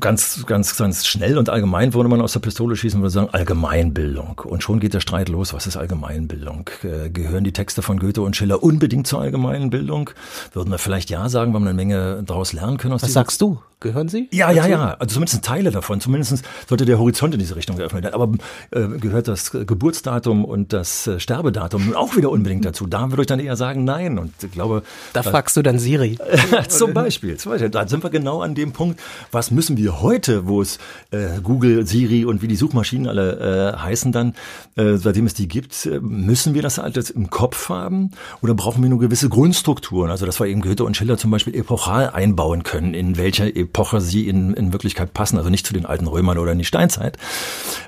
ganz, 0.00 0.44
ganz, 0.46 0.76
ganz 0.76 1.06
schnell 1.06 1.38
und 1.38 1.48
allgemein 1.48 1.94
würde 1.94 2.08
man 2.08 2.20
aus 2.20 2.32
der 2.32 2.40
Pistole 2.40 2.76
schießen 2.76 2.98
und 2.98 3.02
würde 3.02 3.12
sagen 3.12 3.28
Allgemeinbildung. 3.32 4.38
Und 4.44 4.62
schon 4.62 4.80
geht 4.80 4.94
der 4.94 5.00
Streit 5.00 5.28
los. 5.28 5.54
Was 5.54 5.66
ist 5.66 5.76
Allgemeinbildung? 5.76 6.68
Äh, 6.82 7.10
gehören 7.10 7.44
die 7.44 7.52
Texte 7.52 7.82
von 7.82 7.98
Goethe 7.98 8.22
und 8.22 8.36
Schiller 8.36 8.62
unbedingt 8.62 9.06
zur 9.06 9.20
allgemeinen 9.20 9.70
Bildung? 9.70 10.10
Würden 10.52 10.70
wir 10.70 10.78
vielleicht 10.78 11.10
ja 11.10 11.28
sagen, 11.28 11.54
weil 11.54 11.60
wir 11.60 11.70
eine 11.70 11.76
Menge 11.76 12.22
daraus 12.24 12.52
lernen 12.52 12.76
können. 12.76 12.94
Was 12.94 13.12
sagst 13.12 13.40
du? 13.40 13.60
Gehören 13.82 14.08
sie? 14.08 14.28
Ja, 14.30 14.46
dazu? 14.46 14.58
ja, 14.58 14.66
ja. 14.66 14.96
Also 14.98 15.14
zumindest 15.14 15.44
Teile 15.44 15.72
davon. 15.72 16.00
Zumindest 16.00 16.44
sollte 16.68 16.84
der 16.84 17.00
Horizont 17.00 17.34
in 17.34 17.40
diese 17.40 17.56
Richtung 17.56 17.76
geöffnet 17.76 18.04
werden. 18.04 18.14
Aber 18.14 18.32
äh, 18.70 18.98
gehört 18.98 19.26
das 19.26 19.50
Geburtsdatum 19.50 20.44
und 20.44 20.72
das 20.72 21.08
äh, 21.08 21.18
Sterbedatum 21.18 21.94
auch 21.96 22.16
wieder 22.16 22.30
unbedingt 22.30 22.64
dazu? 22.64 22.86
Da 22.86 23.10
würde 23.10 23.22
ich 23.22 23.26
dann 23.26 23.40
eher 23.40 23.56
sagen, 23.56 23.82
nein. 23.84 24.18
Und 24.20 24.32
ich 24.40 24.52
glaube. 24.52 24.84
Da 25.12 25.24
fragst 25.24 25.56
du 25.56 25.62
dann 25.62 25.80
Siri. 25.80 26.16
zum 26.68 26.94
Beispiel. 26.94 27.36
Zum 27.38 27.50
Beispiel. 27.50 27.70
Da 27.70 27.88
sind 27.88 28.04
wir 28.04 28.10
genau 28.10 28.40
an 28.40 28.54
dem 28.54 28.72
Punkt. 28.72 29.00
Was 29.32 29.50
müssen 29.50 29.76
wir 29.76 30.00
heute, 30.00 30.46
wo 30.46 30.62
es 30.62 30.78
äh, 31.10 31.40
Google, 31.42 31.84
Siri 31.84 32.24
und 32.24 32.40
wie 32.40 32.48
die 32.48 32.56
Suchmaschinen 32.56 33.08
alle 33.08 33.74
äh, 33.74 33.78
heißen 33.78 34.12
dann, 34.12 34.34
äh, 34.76 34.94
seitdem 34.94 35.26
es 35.26 35.34
die 35.34 35.48
gibt, 35.48 35.86
äh, 35.86 35.98
müssen 36.00 36.54
wir 36.54 36.62
das 36.62 36.78
alles 36.78 37.10
im 37.10 37.30
Kopf 37.30 37.68
haben? 37.68 38.12
Oder 38.42 38.54
brauchen 38.54 38.80
wir 38.80 38.90
nur 38.90 39.00
gewisse 39.00 39.28
Grundstrukturen? 39.28 40.08
Also, 40.12 40.24
dass 40.24 40.38
wir 40.38 40.46
eben 40.46 40.60
Goethe 40.60 40.84
und 40.84 40.96
Schiller 40.96 41.18
zum 41.18 41.32
Beispiel 41.32 41.56
epochal 41.56 42.10
einbauen 42.10 42.62
können, 42.62 42.94
in 42.94 43.16
welcher 43.16 43.54
Epoche 43.56 43.71
sie 44.00 44.28
in, 44.28 44.54
in 44.54 44.72
Wirklichkeit 44.72 45.14
passen, 45.14 45.38
also 45.38 45.50
nicht 45.50 45.66
zu 45.66 45.74
den 45.74 45.86
alten 45.86 46.06
Römern 46.06 46.38
oder 46.38 46.52
in 46.52 46.58
die 46.58 46.64
Steinzeit. 46.64 47.18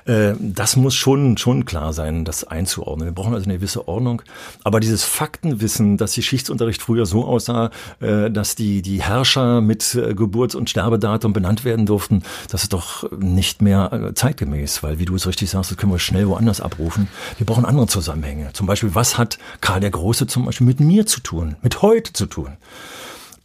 Äh, 0.05 0.33
das 0.39 0.75
muss 0.75 0.95
schon, 0.95 1.37
schon 1.37 1.65
klar 1.65 1.93
sein, 1.93 2.25
das 2.25 2.43
einzuordnen. 2.43 3.07
Wir 3.07 3.13
brauchen 3.13 3.33
also 3.33 3.45
eine 3.45 3.55
gewisse 3.55 3.87
Ordnung. 3.87 4.21
Aber 4.63 4.79
dieses 4.79 5.03
Faktenwissen, 5.03 5.97
dass 5.97 6.13
die 6.13 6.23
Schichtsunterricht 6.23 6.81
früher 6.81 7.05
so 7.05 7.25
aussah, 7.25 7.71
äh, 7.99 8.29
dass 8.29 8.55
die, 8.55 8.81
die 8.81 9.01
Herrscher 9.01 9.61
mit 9.61 9.95
äh, 9.95 10.13
Geburts- 10.13 10.55
und 10.55 10.69
Sterbedatum 10.69 11.33
benannt 11.33 11.65
werden 11.65 11.85
durften, 11.85 12.23
das 12.49 12.63
ist 12.63 12.73
doch 12.73 13.09
nicht 13.11 13.61
mehr 13.61 14.11
zeitgemäß, 14.15 14.83
weil, 14.83 14.99
wie 14.99 15.05
du 15.05 15.15
es 15.15 15.27
richtig 15.27 15.49
sagst, 15.49 15.71
das 15.71 15.77
können 15.77 15.91
wir 15.91 15.99
schnell 15.99 16.27
woanders 16.27 16.61
abrufen. 16.61 17.07
Wir 17.37 17.45
brauchen 17.45 17.65
andere 17.65 17.87
Zusammenhänge. 17.87 18.51
Zum 18.53 18.67
Beispiel, 18.67 18.95
was 18.95 19.17
hat 19.17 19.37
Karl 19.61 19.79
der 19.79 19.91
Große 19.91 20.27
zum 20.27 20.45
Beispiel 20.45 20.67
mit 20.67 20.79
mir 20.79 21.05
zu 21.05 21.21
tun, 21.21 21.55
mit 21.61 21.81
heute 21.81 22.13
zu 22.13 22.25
tun? 22.25 22.57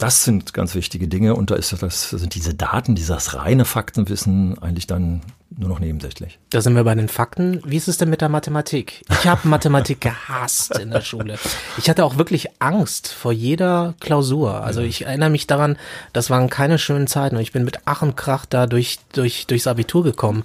Das 0.01 0.25
sind 0.25 0.55
ganz 0.55 0.75
wichtige 0.75 1.09
Dinge 1.09 1.35
und 1.35 1.51
da 1.51 1.57
ist 1.57 1.75
das, 1.83 2.09
sind 2.09 2.35
diese 2.35 2.55
Daten, 2.55 2.95
dieses 2.95 3.35
reine 3.35 3.67
Faktenwissen 3.67 4.59
eigentlich 4.59 4.87
dann 4.87 5.21
nur 5.55 5.69
noch 5.69 5.79
nebensächlich. 5.79 6.39
Da 6.49 6.63
sind 6.63 6.75
wir 6.75 6.85
bei 6.85 6.95
den 6.95 7.09
Fakten. 7.09 7.61
Wie 7.67 7.77
ist 7.77 7.87
es 7.87 7.99
denn 7.99 8.09
mit 8.09 8.23
der 8.23 8.31
Mathematik? 8.31 9.05
Ich 9.11 9.27
habe 9.27 9.47
Mathematik 9.47 10.01
gehasst 10.01 10.79
in 10.79 10.91
der 10.91 11.03
Schule. 11.03 11.39
Ich 11.77 11.91
hatte 11.91 12.07
auch 12.07 12.17
wirklich 12.17 12.49
Angst 12.61 13.09
vor 13.09 13.33
jeder 13.33 13.95
Klausur. 14.01 14.65
Also 14.65 14.81
ich 14.81 15.05
erinnere 15.05 15.29
mich 15.29 15.47
daran, 15.47 15.77
das 16.15 16.31
waren 16.31 16.49
keine 16.49 16.79
schönen 16.79 17.07
Zeiten 17.07 17.37
und 17.37 17.43
ich 17.43 17.53
bin 17.53 17.65
mit 17.65 17.81
Ach 17.85 18.01
und 18.01 18.17
Krach 18.17 18.47
da 18.47 18.67
durch, 18.67 19.01
durch, 19.13 19.47
durchs 19.49 19.67
Abitur 19.67 20.03
gekommen. 20.03 20.45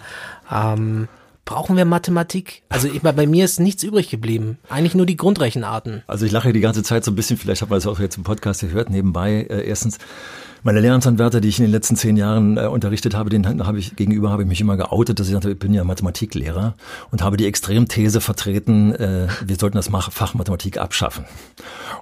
Ähm, 0.51 1.07
Brauchen 1.45 1.77
wir 1.77 1.85
Mathematik? 1.85 2.63
Also 2.69 2.87
ich, 2.87 3.01
bei 3.01 3.27
mir 3.27 3.45
ist 3.45 3.59
nichts 3.59 3.83
übrig 3.83 4.09
geblieben. 4.09 4.57
Eigentlich 4.67 4.95
nur 4.95 5.05
die 5.05 5.15
Grundrechenarten. 5.15 6.01
Also 6.07 6.25
ich 6.25 6.31
lache 6.31 6.51
die 6.53 6.59
ganze 6.59 6.81
Zeit 6.81 7.03
so 7.05 7.11
ein 7.11 7.15
bisschen, 7.15 7.37
vielleicht 7.37 7.61
hat 7.61 7.69
man 7.69 7.77
das 7.77 7.85
auch 7.85 7.99
jetzt 7.99 8.17
im 8.17 8.23
Podcast 8.23 8.61
gehört, 8.61 8.89
nebenbei. 8.89 9.45
Äh, 9.47 9.67
erstens, 9.67 9.99
meine 10.65 10.79
Lehramtsanwärter, 10.79 11.41
die 11.41 11.49
ich 11.49 11.59
in 11.59 11.65
den 11.65 11.71
letzten 11.71 11.95
zehn 11.95 12.17
Jahren 12.17 12.57
äh, 12.57 12.61
unterrichtet 12.61 13.13
habe, 13.13 13.29
den 13.29 13.45
habe 13.65 13.77
ich 13.77 13.95
gegenüber 13.95 14.31
habe 14.31 14.41
ich 14.41 14.47
mich 14.47 14.61
immer 14.61 14.77
geoutet, 14.77 15.19
dass 15.19 15.27
ich 15.27 15.33
sagte, 15.33 15.51
ich 15.51 15.59
bin 15.59 15.75
ja 15.75 15.83
Mathematiklehrer 15.83 16.73
und 17.11 17.21
habe 17.21 17.37
die 17.37 17.45
Extremthese 17.45 18.19
vertreten, 18.19 18.95
äh, 18.95 19.27
wir 19.45 19.57
sollten 19.57 19.77
das 19.77 19.89
Fach 19.89 20.33
Mathematik 20.33 20.79
abschaffen. 20.79 21.25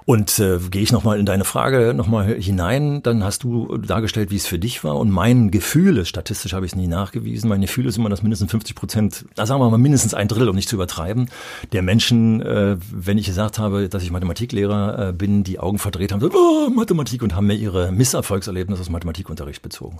Und 0.06 0.38
äh, 0.38 0.58
gehe 0.70 0.80
ich 0.80 0.92
nochmal 0.92 1.20
in 1.20 1.26
deine 1.26 1.44
Frage 1.44 1.92
nochmal 1.92 2.36
hinein, 2.40 3.02
dann 3.02 3.22
hast 3.22 3.42
du 3.42 3.76
dargestellt, 3.76 4.30
wie 4.30 4.36
es 4.36 4.46
für 4.46 4.58
dich 4.58 4.82
war 4.82 4.96
und 4.96 5.10
mein 5.10 5.50
Gefühl 5.50 5.98
ist, 5.98 6.08
statistisch 6.08 6.54
habe 6.54 6.64
ich 6.64 6.72
es 6.72 6.76
nie 6.76 6.86
nachgewiesen, 6.86 7.50
mein 7.50 7.60
Gefühl 7.60 7.84
ist 7.84 7.98
immer, 7.98 8.08
dass 8.08 8.22
mindestens 8.22 8.50
50 8.50 8.74
Prozent, 8.74 9.26
da 9.34 9.44
sagen 9.44 9.60
wir 9.60 9.68
mal 9.68 9.76
mindestens 9.76 10.14
ein 10.14 10.26
Drittel, 10.26 10.48
um 10.48 10.56
nicht 10.56 10.70
zu 10.70 10.76
übertreiben, 10.76 11.28
der 11.72 11.82
Menschen, 11.82 12.40
äh, 12.40 12.78
wenn 12.90 13.18
ich 13.18 13.26
gesagt 13.26 13.58
habe, 13.58 13.90
dass 13.90 14.02
ich 14.02 14.10
Mathematiklehrer 14.10 15.10
äh, 15.10 15.12
bin, 15.12 15.44
die 15.44 15.58
Augen 15.58 15.78
verdreht 15.78 16.12
haben, 16.12 16.20
so, 16.20 16.30
oh, 16.32 16.70
Mathematik 16.70 17.22
und 17.22 17.36
haben 17.36 17.46
mir 17.46 17.56
ihre 17.56 17.92
Misserfolgserlebnisse 17.92 18.53
Erlebnis 18.54 18.80
aus 18.80 18.88
Mathematikunterricht 18.88 19.62
bezogen. 19.62 19.98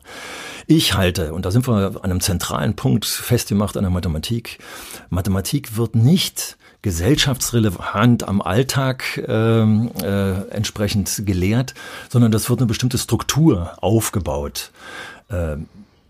Ich 0.67 0.95
halte, 0.95 1.35
und 1.35 1.45
da 1.45 1.51
sind 1.51 1.67
wir 1.67 1.75
an 1.75 2.11
einem 2.11 2.21
zentralen 2.21 2.75
Punkt 2.77 3.05
festgemacht 3.05 3.77
an 3.77 3.83
der 3.83 3.91
Mathematik, 3.91 4.59
Mathematik 5.11 5.77
wird 5.77 5.95
nicht 5.95 6.57
gesellschaftsrelevant 6.83 8.29
am 8.29 8.43
Alltag 8.43 9.17
äh, 9.17 9.63
äh, 9.63 10.49
entsprechend 10.51 11.23
gelehrt, 11.25 11.75
sondern 12.11 12.31
das 12.31 12.51
wird 12.51 12.61
eine 12.61 12.67
bestimmte 12.67 12.99
Struktur 12.99 13.73
aufgebaut. 13.83 14.71
Äh, 15.31 15.57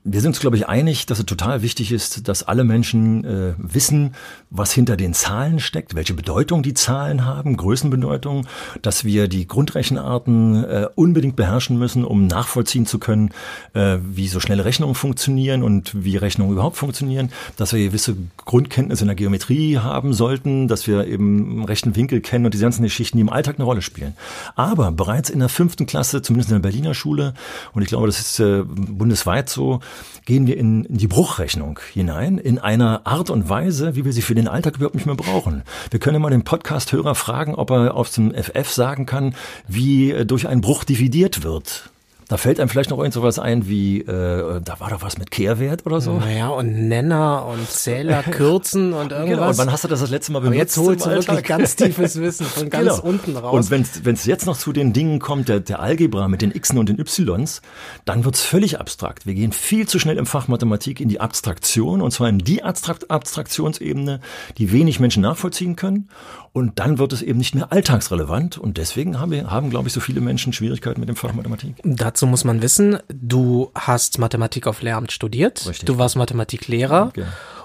wir 0.07 0.21
sind 0.21 0.31
uns, 0.31 0.41
glaube 0.41 0.59
ich, 0.59 0.69
einig, 0.69 1.07
dass 1.07 1.19
es 1.19 1.25
total 1.25 1.63
wichtig 1.63 1.91
ist, 1.91 2.29
dass 2.29 2.43
alle 2.43 2.63
Menschen 2.63 3.25
äh, 3.25 3.55
wissen, 3.57 4.15
was 4.51 4.71
hinter 4.71 4.99
den 4.99 5.15
Zahlen 5.15 5.61
steckt, 5.61 5.95
welche 5.95 6.13
Bedeutung 6.13 6.63
die 6.63 6.75
Zahlen 6.75 7.25
haben, 7.25 7.57
Größenbedeutung, 7.57 8.47
dass 8.83 9.07
wir 9.07 9.29
die 9.29 9.49
Grundrechenarten 9.49 10.63
äh, 10.63 10.89
unbedingt 10.95 11.37
beherrschen 11.37 11.79
müssen, 11.79 12.05
um 12.05 12.27
nachvollziehen 12.27 12.85
zu 12.85 12.99
können, 12.99 13.31
äh, 13.73 13.97
wie 14.03 14.29
so 14.29 14.41
schnelle 14.41 14.67
Rechnungen 14.67 14.95
funktionieren 14.95 15.63
und 15.63 16.05
wie 16.05 16.19
Rechnungen 16.19 16.53
überhaupt 16.53 16.77
funktionieren, 16.77 17.33
dass 17.57 17.73
wir 17.73 17.83
gewisse 17.83 18.15
Grundkenntnisse 18.45 19.05
in 19.05 19.09
der 19.09 19.17
Geometrie 19.17 19.79
haben 19.79 20.13
sollten, 20.13 20.69
dass 20.69 20.87
wir 20.87 21.07
eben 21.07 21.65
rechten 21.65 21.97
Winkel 21.97 22.21
kennen 22.21 22.45
und 22.45 22.53
diese 22.53 22.65
ganzen 22.65 22.83
Geschichten, 22.83 23.17
die 23.17 23.23
im 23.23 23.31
Alltag 23.31 23.55
eine 23.57 23.65
Rolle 23.65 23.81
spielen. 23.81 24.13
Aber 24.55 24.93
bereits 24.93 25.31
in 25.31 25.39
der 25.39 25.49
fünften 25.49 25.87
Klasse, 25.87 26.21
zumindest 26.21 26.51
in 26.51 26.57
der 26.57 26.69
Berliner 26.69 26.93
Schule, 26.93 27.33
und 27.73 27.81
ich 27.81 27.89
glaube, 27.89 28.07
das 28.07 28.21
ist 28.21 28.39
äh, 28.41 28.65
bundesweit 28.67 29.49
so, 29.49 29.81
gehen 30.25 30.47
wir 30.47 30.57
in, 30.57 30.85
in 30.85 30.99
die 30.99 31.07
Bruchrechnung 31.07 31.81
hinein, 31.93 32.39
in 32.39 32.59
einer 32.59 33.07
Art 33.07 33.31
und 33.31 33.49
Weise, 33.49 33.97
wie 33.97 34.05
wir 34.05 34.13
sie 34.13 34.23
für 34.23 34.35
den 34.35 34.49
Alltag 34.49 34.77
überhaupt 34.77 34.95
nicht 34.95 35.07
mehr 35.07 35.15
brauchen. 35.15 35.63
Wir 35.91 36.01
können 36.01 36.21
mal 36.21 36.31
den 36.31 36.45
Podcast-Hörer 36.45 37.15
fragen, 37.15 37.55
ob 37.55 37.71
er 37.71 37.95
auf 37.95 38.11
dem 38.11 38.33
FF 38.35 38.71
sagen 38.71 39.07
kann, 39.07 39.35
wie 39.69 40.11
äh, 40.11 40.27
durch 40.27 40.49
einen 40.49 40.61
Bruch 40.61 40.85
dividiert 40.85 41.43
wird. 41.43 41.91
Da 42.29 42.37
fällt 42.37 42.59
einem 42.59 42.69
vielleicht 42.69 42.91
noch 42.91 42.99
irgend 42.99 43.15
sowas 43.15 43.39
ein 43.39 43.69
wie, 43.69 44.01
äh, 44.01 44.61
da 44.61 44.81
war 44.81 44.91
doch 44.91 45.03
was 45.03 45.19
mit 45.19 45.31
Kehrwert 45.31 45.85
oder 45.87 46.01
so. 46.01 46.15
Naja, 46.15 46.49
und 46.49 46.89
Nenner 46.89 47.47
und 47.47 47.69
Zähler 47.69 48.23
kürzen 48.31 48.93
und 48.93 49.13
irgendwas. 49.13 49.29
Genau, 49.29 49.49
und 49.49 49.59
wann 49.59 49.73
hast 49.73 49.85
du 49.85 49.89
das 49.89 50.01
das 50.01 50.11
letzte 50.11 50.33
Mal 50.33 50.41
benutzt? 50.41 50.55
Aber 50.55 50.61
jetzt 50.61 50.77
holst 50.79 51.07
du 51.07 51.11
wirklich 51.11 51.45
ganz 51.45 51.77
tiefes 51.77 52.17
Wissen 52.21 52.47
von 52.47 52.71
ganz 52.71 52.97
genau. 52.97 53.03
unten 53.03 53.37
raus. 53.37 53.71
Und 53.71 53.71
wenn 54.05 54.15
es 54.15 54.25
jetzt 54.25 54.47
noch 54.47 54.57
zu 54.57 54.73
den 54.73 54.93
Dingen 54.93 55.19
kommt, 55.19 55.49
der, 55.49 55.61
der 55.61 55.81
Algebra 55.81 56.29
mit 56.29 56.43
den 56.43 56.53
Xen 56.53 56.79
und 56.79 56.89
den 56.89 56.99
Ys, 56.99 57.61
dann 58.05 58.25
wird's 58.25 58.43
völlig 58.43 58.81
abstrakt. 58.81 59.27
Wir 59.27 59.35
gehen 59.35 59.53
viel 59.53 59.87
zu 59.87 59.99
schnell 59.99 60.17
im 60.17 60.27
Fach 60.27 60.49
Mathematik 60.49 61.01
in 61.01 61.09
die 61.09 61.21
Abstraktion, 61.21 62.01
und 62.01 62.11
zwar 62.11 62.29
in 62.29 62.39
die 62.39 62.63
Abstrakt 62.63 63.11
Abstraktionsebene, 63.11 64.21
die 64.59 64.73
wenig 64.73 65.01
Menschen 65.01 65.23
nachvollziehen 65.23 65.77
können. 65.77 66.09
Und 66.53 66.79
dann 66.79 66.99
wird 66.99 67.13
es 67.13 67.21
eben 67.21 67.39
nicht 67.39 67.57
mehr 67.57 67.73
alltagsrelevant. 67.73 68.59
Und 68.59 68.79
deswegen 68.79 69.19
haben, 69.19 69.33
wir, 69.33 69.51
haben 69.51 69.71
glaube 69.71 69.89
ich, 69.89 69.93
so 69.93 70.01
viele 70.01 70.21
Menschen 70.21 70.53
Schwierigkeiten 70.53 71.01
mit 71.01 71.09
dem 71.09 71.17
Fach 71.17 71.33
Mathematik. 71.33 71.75
Dazu 72.15 72.29
muss 72.29 72.45
man 72.45 72.63
wissen, 72.63 73.01
du 73.09 73.73
hast 73.75 74.21
Mathematik 74.21 74.69
auf 74.69 74.83
Lehramt 74.83 75.11
studiert. 75.11 75.67
Richtig. 75.67 75.85
Du 75.85 75.99
warst 75.99 76.15
Mathematiklehrer. 76.15 77.09
Okay 77.09 77.25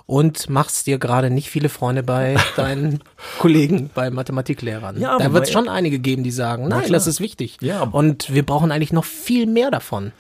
und 0.10 0.50
machst 0.50 0.88
dir 0.88 0.98
gerade 0.98 1.30
nicht 1.30 1.52
viele 1.52 1.70
Freunde 1.70 2.02
bei 2.02 2.36
deinen 2.56 3.02
Kollegen, 3.38 3.92
bei 3.94 4.10
Mathematiklehrern. 4.10 5.00
Ja, 5.00 5.20
da 5.20 5.34
wird 5.34 5.44
es 5.44 5.52
schon 5.52 5.70
einige 5.70 6.00
geben, 6.00 6.24
die 6.24 6.32
sagen, 6.32 6.68
nein, 6.68 6.92
das 6.92 7.06
ist 7.06 7.20
wichtig. 7.20 7.58
Ja. 7.62 7.84
Und 7.84 8.34
wir 8.34 8.44
brauchen 8.44 8.72
eigentlich 8.72 8.92
noch 8.92 9.06
viel 9.06 9.46
mehr 9.46 9.70
davon. 9.70 10.12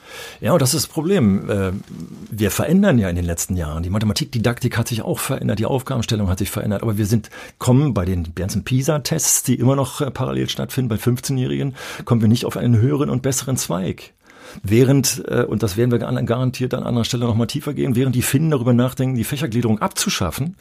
Ja, 0.41 0.53
und 0.53 0.61
das 0.61 0.75
ist 0.75 0.85
das 0.85 0.93
Problem. 0.93 1.49
Äh, 1.49 1.71
wir 2.29 2.51
verändern 2.51 2.99
ja 2.99 3.09
in 3.09 3.15
den 3.15 3.25
letzten 3.25 3.57
Jahren. 3.57 3.81
Die 3.81 3.89
Mathematikdidaktik 3.89 4.77
hat 4.77 4.87
sich 4.87 5.01
auch 5.01 5.17
verändert, 5.17 5.57
die 5.57 5.65
Aufgabenstellung 5.65 6.29
hat 6.29 6.37
sich 6.37 6.51
verändert, 6.51 6.83
aber 6.83 6.99
wir 6.99 7.07
sind, 7.07 7.31
kommen 7.57 7.95
bei 7.95 8.05
den 8.05 8.35
ganzen 8.35 8.63
PISA-Tests, 8.63 9.41
die 9.41 9.55
immer 9.55 9.75
noch 9.75 10.01
äh, 10.01 10.11
parallel 10.11 10.49
stattfinden, 10.49 10.89
bei 10.89 10.97
15-Jährigen, 10.97 11.73
kommen 12.05 12.21
wir 12.21 12.27
nicht 12.27 12.45
auf 12.45 12.57
einen 12.57 12.79
höheren 12.79 13.09
und 13.09 13.23
besseren 13.23 13.57
Zweig. 13.57 14.13
Während, 14.63 15.23
äh, 15.27 15.43
und 15.43 15.63
das 15.63 15.77
werden 15.77 15.91
wir 15.91 15.99
garantiert 15.99 16.73
an 16.73 16.83
anderer 16.83 17.05
Stelle 17.05 17.25
nochmal 17.25 17.47
tiefer 17.47 17.73
gehen, 17.73 17.95
während 17.95 18.15
die 18.15 18.21
Finnen 18.21 18.51
darüber 18.51 18.73
nachdenken, 18.73 19.15
die 19.15 19.23
Fächergliederung 19.23 19.79
abzuschaffen, 19.79 20.55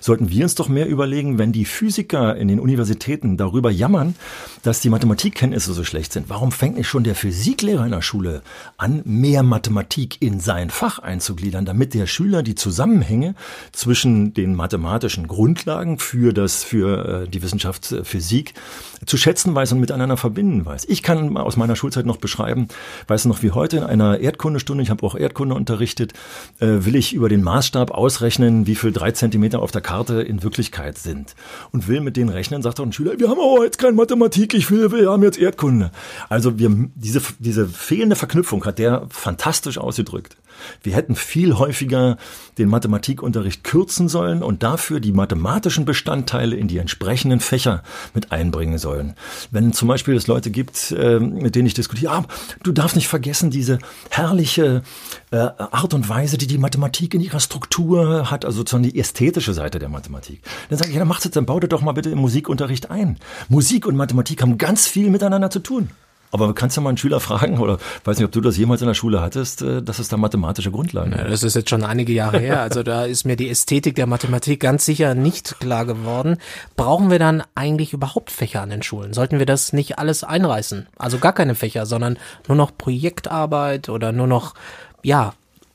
sollten 0.00 0.30
wir 0.30 0.44
uns 0.44 0.54
doch 0.54 0.68
mehr 0.68 0.88
überlegen, 0.88 1.38
wenn 1.38 1.52
die 1.52 1.64
Physiker 1.64 2.36
in 2.36 2.48
den 2.48 2.60
Universitäten 2.60 3.36
darüber 3.36 3.70
jammern, 3.70 4.14
dass 4.62 4.80
die 4.80 4.90
Mathematikkenntnisse 4.90 5.72
so 5.72 5.84
schlecht 5.84 6.12
sind. 6.12 6.28
Warum 6.28 6.52
fängt 6.52 6.76
nicht 6.76 6.88
schon 6.88 7.04
der 7.04 7.14
Physiklehrer 7.14 7.84
in 7.84 7.92
der 7.92 8.02
Schule 8.02 8.42
an, 8.76 9.02
mehr 9.04 9.42
Mathematik 9.42 10.20
in 10.20 10.40
sein 10.40 10.70
Fach 10.70 10.98
einzugliedern, 10.98 11.64
damit 11.64 11.94
der 11.94 12.06
Schüler 12.06 12.42
die 12.42 12.54
Zusammenhänge 12.54 13.34
zwischen 13.72 14.34
den 14.34 14.54
mathematischen 14.54 15.26
Grundlagen 15.28 15.98
für 15.98 16.32
das, 16.32 16.64
für 16.64 17.24
äh, 17.24 17.28
die 17.28 17.42
Wissenschaft 17.42 17.92
äh, 17.92 18.04
Physik 18.04 18.54
zu 19.06 19.16
schätzen 19.16 19.54
weiß 19.54 19.72
und 19.72 19.80
miteinander 19.80 20.16
verbinden 20.16 20.64
weiß. 20.64 20.86
Ich 20.88 21.02
kann 21.02 21.36
aus 21.36 21.56
meiner 21.56 21.76
Schulzeit 21.76 22.06
noch 22.06 22.16
beschreiben, 22.16 22.68
weiß 23.06 23.26
noch 23.26 23.33
noch 23.34 23.42
wie 23.42 23.50
heute 23.50 23.78
in 23.78 23.82
einer 23.82 24.20
Erdkundestunde, 24.20 24.84
ich 24.84 24.90
habe 24.90 25.04
auch 25.04 25.16
Erdkunde 25.16 25.56
unterrichtet, 25.56 26.12
äh, 26.60 26.84
will 26.84 26.94
ich 26.94 27.14
über 27.14 27.28
den 27.28 27.42
Maßstab 27.42 27.90
ausrechnen, 27.90 28.68
wie 28.68 28.76
viel 28.76 28.92
drei 28.92 29.10
Zentimeter 29.10 29.60
auf 29.60 29.72
der 29.72 29.80
Karte 29.80 30.22
in 30.22 30.44
Wirklichkeit 30.44 30.98
sind. 30.98 31.34
Und 31.72 31.88
will 31.88 32.00
mit 32.00 32.16
denen 32.16 32.28
rechnen, 32.28 32.62
sagt 32.62 32.78
doch 32.78 32.86
ein 32.86 32.92
Schüler, 32.92 33.18
wir 33.18 33.28
haben 33.28 33.40
aber 33.40 33.64
jetzt 33.64 33.78
keine 33.78 33.94
Mathematik, 33.94 34.54
ich 34.54 34.70
will, 34.70 34.92
wir 34.92 35.10
haben 35.10 35.24
jetzt 35.24 35.38
Erdkunde. 35.38 35.90
Also 36.28 36.60
wir, 36.60 36.70
diese, 36.94 37.22
diese 37.40 37.66
fehlende 37.66 38.14
Verknüpfung 38.14 38.64
hat 38.64 38.78
der 38.78 39.06
fantastisch 39.10 39.78
ausgedrückt. 39.78 40.36
Wir 40.82 40.94
hätten 40.94 41.16
viel 41.16 41.58
häufiger 41.58 42.16
den 42.58 42.68
Mathematikunterricht 42.68 43.64
kürzen 43.64 44.08
sollen 44.08 44.42
und 44.42 44.62
dafür 44.62 45.00
die 45.00 45.12
mathematischen 45.12 45.84
Bestandteile 45.84 46.56
in 46.56 46.68
die 46.68 46.78
entsprechenden 46.78 47.40
Fächer 47.40 47.82
mit 48.14 48.32
einbringen 48.32 48.78
sollen. 48.78 49.14
Wenn 49.50 49.72
zum 49.72 49.88
Beispiel 49.88 50.14
es 50.14 50.26
Leute 50.26 50.50
gibt, 50.50 50.92
äh, 50.92 51.18
mit 51.18 51.56
denen 51.56 51.66
ich 51.66 51.74
diskutiere, 51.74 52.12
ah, 52.12 52.24
du 52.62 52.72
darfst 52.72 52.96
nicht 52.96 53.08
vergessen, 53.08 53.23
vergessen 53.24 53.50
diese 53.50 53.78
herrliche 54.10 54.82
äh, 55.30 55.36
Art 55.36 55.94
und 55.94 56.10
Weise, 56.10 56.36
die 56.36 56.46
die 56.46 56.58
Mathematik 56.58 57.14
in 57.14 57.22
ihrer 57.22 57.40
Struktur 57.40 58.30
hat, 58.30 58.44
also 58.44 58.58
sozusagen 58.58 58.82
die 58.82 58.98
ästhetische 58.98 59.54
Seite 59.54 59.78
der 59.78 59.88
Mathematik. 59.88 60.42
Dann 60.68 60.78
sage 60.78 60.90
ich, 60.90 60.94
ja, 60.94 60.98
dann 60.98 61.08
macht 61.08 61.24
es, 61.24 61.30
dann 61.30 61.46
baut 61.46 61.64
ihr 61.64 61.68
doch 61.68 61.80
mal 61.80 61.92
bitte 61.92 62.10
im 62.10 62.18
Musikunterricht 62.18 62.90
ein. 62.90 63.18
Musik 63.48 63.86
und 63.86 63.96
Mathematik 63.96 64.42
haben 64.42 64.58
ganz 64.58 64.86
viel 64.86 65.08
miteinander 65.08 65.48
zu 65.48 65.60
tun. 65.60 65.88
Aber 66.34 66.52
kannst 66.52 66.76
du 66.76 66.80
mal 66.80 66.88
einen 66.88 66.98
Schüler 66.98 67.20
fragen, 67.20 67.58
oder 67.60 67.78
weiß 68.02 68.18
nicht, 68.18 68.26
ob 68.26 68.32
du 68.32 68.40
das 68.40 68.56
jemals 68.56 68.80
in 68.80 68.88
der 68.88 68.94
Schule 68.94 69.20
hattest, 69.20 69.62
äh, 69.62 69.82
dass 69.82 70.00
es 70.00 70.08
da 70.08 70.16
mathematische 70.16 70.72
Grundlagen 70.72 71.12
ja, 71.12 71.22
Das 71.22 71.44
ist 71.44 71.54
jetzt 71.54 71.70
schon 71.70 71.84
einige 71.84 72.12
Jahre 72.12 72.40
her. 72.40 72.60
Also 72.60 72.82
da 72.82 73.04
ist 73.04 73.24
mir 73.24 73.36
die 73.36 73.48
Ästhetik 73.48 73.94
der 73.94 74.08
Mathematik 74.08 74.58
ganz 74.58 74.84
sicher 74.84 75.14
nicht 75.14 75.60
klar 75.60 75.86
geworden. 75.86 76.38
Brauchen 76.74 77.08
wir 77.08 77.20
dann 77.20 77.44
eigentlich 77.54 77.92
überhaupt 77.92 78.32
Fächer 78.32 78.62
an 78.62 78.70
den 78.70 78.82
Schulen? 78.82 79.12
Sollten 79.12 79.38
wir 79.38 79.46
das 79.46 79.72
nicht 79.72 80.00
alles 80.00 80.24
einreißen? 80.24 80.88
Also 80.98 81.18
gar 81.18 81.34
keine 81.34 81.54
Fächer, 81.54 81.86
sondern 81.86 82.18
nur 82.48 82.56
noch 82.56 82.76
Projektarbeit 82.76 83.88
oder 83.88 84.10
nur 84.10 84.26
noch, 84.26 84.54
ja, 85.04 85.34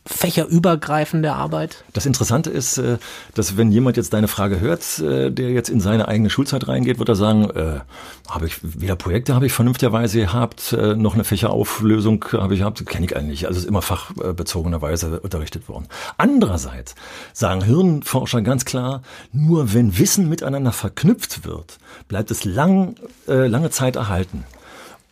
fächerübergreifende 0.09 1.33
Arbeit? 1.33 1.83
Das 1.93 2.05
Interessante 2.05 2.49
ist, 2.49 2.77
äh, 2.77 2.97
dass 3.35 3.57
wenn 3.57 3.71
jemand 3.71 3.95
jetzt 3.95 4.11
deine 4.13 4.27
Frage 4.27 4.59
hört, 4.59 4.99
äh, 4.99 5.31
der 5.31 5.51
jetzt 5.51 5.69
in 5.69 5.79
seine 5.79 6.07
eigene 6.07 6.29
Schulzeit 6.29 6.67
reingeht, 6.67 6.97
wird 6.99 7.09
er 7.09 7.15
sagen, 7.15 7.49
äh, 7.51 7.79
habe 8.27 8.47
ich 8.47 8.57
weder 8.61 8.95
Projekte 8.95 9.35
habe 9.35 9.45
ich 9.45 9.53
vernünftigerweise 9.53 10.19
gehabt, 10.19 10.73
äh, 10.73 10.95
noch 10.95 11.13
eine 11.13 11.23
Fächerauflösung 11.23 12.25
habe 12.33 12.55
ich 12.55 12.61
gehabt, 12.61 12.85
kenne 12.85 13.05
ich 13.05 13.15
eigentlich. 13.15 13.47
Also 13.47 13.59
ist 13.59 13.65
immer 13.65 13.81
fachbezogenerweise 13.81 15.19
unterrichtet 15.19 15.69
worden. 15.69 15.87
Andererseits 16.17 16.95
sagen 17.33 17.63
Hirnforscher 17.63 18.41
ganz 18.41 18.65
klar, 18.65 19.03
nur 19.31 19.73
wenn 19.73 19.97
Wissen 19.97 20.27
miteinander 20.27 20.71
verknüpft 20.71 21.45
wird, 21.45 21.77
bleibt 22.07 22.31
es 22.31 22.45
lang, 22.45 22.95
äh, 23.27 23.47
lange 23.47 23.69
Zeit 23.69 23.95
erhalten. 23.95 24.43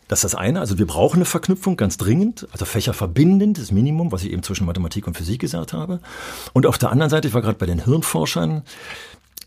Das 0.07 0.19
ist 0.19 0.33
das 0.33 0.35
eine. 0.35 0.59
Also 0.59 0.77
wir 0.77 0.87
brauchen 0.87 1.17
eine 1.17 1.25
Verknüpfung 1.25 1.77
ganz 1.77 1.97
dringend, 1.97 2.47
also 2.51 2.65
fächerverbindend, 2.65 3.57
das 3.57 3.71
Minimum, 3.71 4.11
was 4.11 4.23
ich 4.23 4.31
eben 4.31 4.43
zwischen 4.43 4.65
Mathematik 4.65 5.07
und 5.07 5.17
Physik 5.17 5.41
gesagt 5.41 5.73
habe. 5.73 5.99
Und 6.53 6.65
auf 6.65 6.77
der 6.77 6.91
anderen 6.91 7.09
Seite, 7.09 7.27
ich 7.27 7.33
war 7.33 7.41
gerade 7.41 7.57
bei 7.57 7.65
den 7.65 7.83
Hirnforschern, 7.83 8.63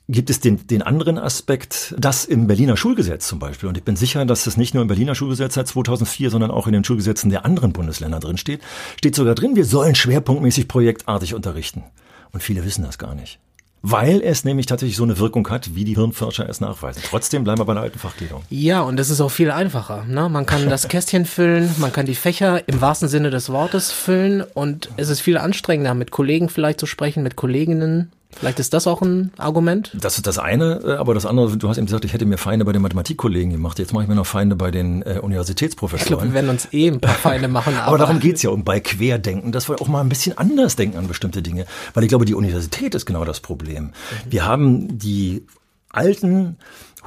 gibt 0.09 0.29
es 0.29 0.41
den, 0.41 0.67
den 0.67 0.83
anderen 0.83 1.19
Aspekt, 1.19 1.95
das 1.97 2.25
im 2.25 2.47
Berliner 2.47 2.77
Schulgesetz 2.77 3.29
zum 3.29 3.39
Beispiel, 3.39 3.69
und 3.69 3.79
ich 3.79 3.85
bin 3.85 3.95
sicher, 3.95 4.25
dass 4.27 4.45
das 4.45 4.57
nicht 4.57 4.75
nur 4.75 4.83
im 4.83 4.89
Berliner 4.89 5.15
Schulgesetz 5.15 5.55
seit 5.55 5.69
2004, 5.69 6.31
sondern 6.31 6.51
auch 6.51 6.67
in 6.67 6.73
den 6.73 6.85
Schulgesetzen 6.85 7.31
der 7.31 7.45
anderen 7.45 7.73
Bundesländer 7.73 8.19
drin 8.19 8.37
steht, 8.37 8.61
steht 8.99 9.15
sogar 9.15 9.37
drin, 9.37 9.55
wir 9.55 9.65
sollen 9.65 9.95
schwerpunktmäßig 9.95 10.67
projektartig 10.67 11.35
unterrichten. 11.35 11.85
Und 12.33 12.43
viele 12.43 12.65
wissen 12.65 12.85
das 12.85 12.99
gar 12.99 13.15
nicht 13.15 13.39
weil 13.83 14.21
es 14.23 14.45
nämlich 14.45 14.67
tatsächlich 14.67 14.97
so 14.97 15.05
eine 15.05 15.19
Wirkung 15.19 15.49
hat, 15.49 15.75
wie 15.75 15.85
die 15.85 15.95
Hirnforscher 15.95 16.49
es 16.49 16.61
nachweisen. 16.61 17.03
Trotzdem 17.05 17.45
bleiben 17.45 17.61
wir 17.61 17.65
bei 17.65 17.75
der 17.75 17.83
alten 17.83 17.99
Fachgliederung. 17.99 18.43
Ja, 18.51 18.83
und 18.83 19.01
es 19.01 19.11
ist 19.11 19.21
auch 19.21 19.31
viel 19.31 19.51
einfacher. 19.51 20.05
Ne? 20.05 20.29
Man 20.29 20.47
kann 20.47 20.69
das 20.69 20.89
Kästchen 20.89 21.25
füllen, 21.25 21.75
man 21.79 21.93
kann 21.93 22.07
die 22.07 22.15
Fächer 22.15 22.69
im 22.69 22.81
wahrsten 22.81 23.09
Sinne 23.09 23.31
des 23.31 23.51
Wortes 23.51 23.91
füllen 23.93 24.43
und 24.55 24.91
es 24.97 25.09
ist 25.09 25.21
viel 25.21 25.39
anstrengender, 25.39 25.95
mit 25.95 26.11
Kollegen 26.11 26.49
vielleicht 26.49 26.81
zu 26.81 26.87
sprechen, 26.87 27.23
mit 27.23 27.37
Kolleginnen 27.37 28.13
Vielleicht 28.37 28.61
ist 28.61 28.73
das 28.73 28.87
auch 28.87 29.03
ein 29.03 29.33
Argument? 29.37 29.91
Das 30.01 30.17
ist 30.17 30.27
das 30.27 30.39
eine, 30.39 30.81
äh, 30.85 30.93
aber 30.95 31.15
das 31.15 31.27
andere, 31.27 31.57
du 31.57 31.69
hast 31.69 31.79
eben 31.79 31.87
gesagt, 31.87 32.05
ich 32.05 32.13
hätte 32.13 32.27
mir 32.27 32.39
Feinde 32.39 32.65
bei 32.65 32.73
den 32.73 32.83
Mathematikkollegen 32.83 33.51
gemacht. 33.51 33.79
Jetzt 33.79 33.93
mache 33.93 34.05
ich 34.05 34.09
mir 34.09 34.15
noch 34.15 34.27
Feinde 34.27 34.57
bei 34.57 34.71
den 34.71 35.03
äh, 35.03 35.19
Universitätsprofessoren. 35.21 36.03
Ich 36.03 36.07
glaube, 36.07 36.25
wir 36.25 36.35
werden 36.35 36.51
uns 36.51 36.69
eh 36.73 36.89
ein 36.89 37.01
paar 37.01 37.15
Feinde 37.15 37.49
machen. 37.49 37.75
aber, 37.77 37.89
aber 37.89 37.99
darum 37.99 38.21
geht's 38.21 38.43
ja, 38.43 38.51
um 38.51 38.65
bei 38.65 38.81
Querdenken, 38.81 39.53
dass 39.53 39.69
wir 39.69 39.81
auch 39.81 39.89
mal 39.89 40.01
ein 40.01 40.09
bisschen 40.09 40.39
anders 40.39 40.77
denken 40.77 40.97
an 40.97 41.09
bestimmte 41.09 41.43
Dinge. 41.43 41.67
Weil 41.95 42.05
ich 42.05 42.09
glaube, 42.09 42.25
die 42.25 42.35
Universität 42.35 42.95
ist 42.95 43.07
genau 43.07 43.25
das 43.25 43.41
Problem. 43.41 43.85
Mhm. 43.85 43.93
Wir 44.31 44.47
haben 44.47 44.99
die 44.99 45.47
alten 45.91 46.57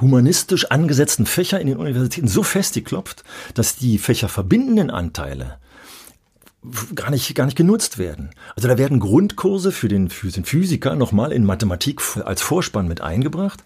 humanistisch 0.00 0.70
angesetzten 0.70 1.26
Fächer 1.26 1.60
in 1.60 1.66
den 1.66 1.76
Universitäten 1.76 2.28
so 2.28 2.42
festgeklopft, 2.42 3.24
dass 3.54 3.76
die 3.76 3.98
fächerverbindenden 3.98 4.90
Anteile 4.90 5.58
gar 6.94 7.10
nicht, 7.10 7.34
gar 7.34 7.44
nicht 7.44 7.56
genutzt 7.56 7.98
werden. 7.98 8.30
Also 8.56 8.68
da 8.68 8.78
werden 8.78 9.00
Grundkurse 9.00 9.72
für 9.72 9.88
den, 9.88 10.08
Physiker 10.08 10.96
nochmal 10.96 11.32
in 11.32 11.44
Mathematik 11.44 12.00
als 12.24 12.42
Vorspann 12.42 12.88
mit 12.88 13.00
eingebracht 13.00 13.62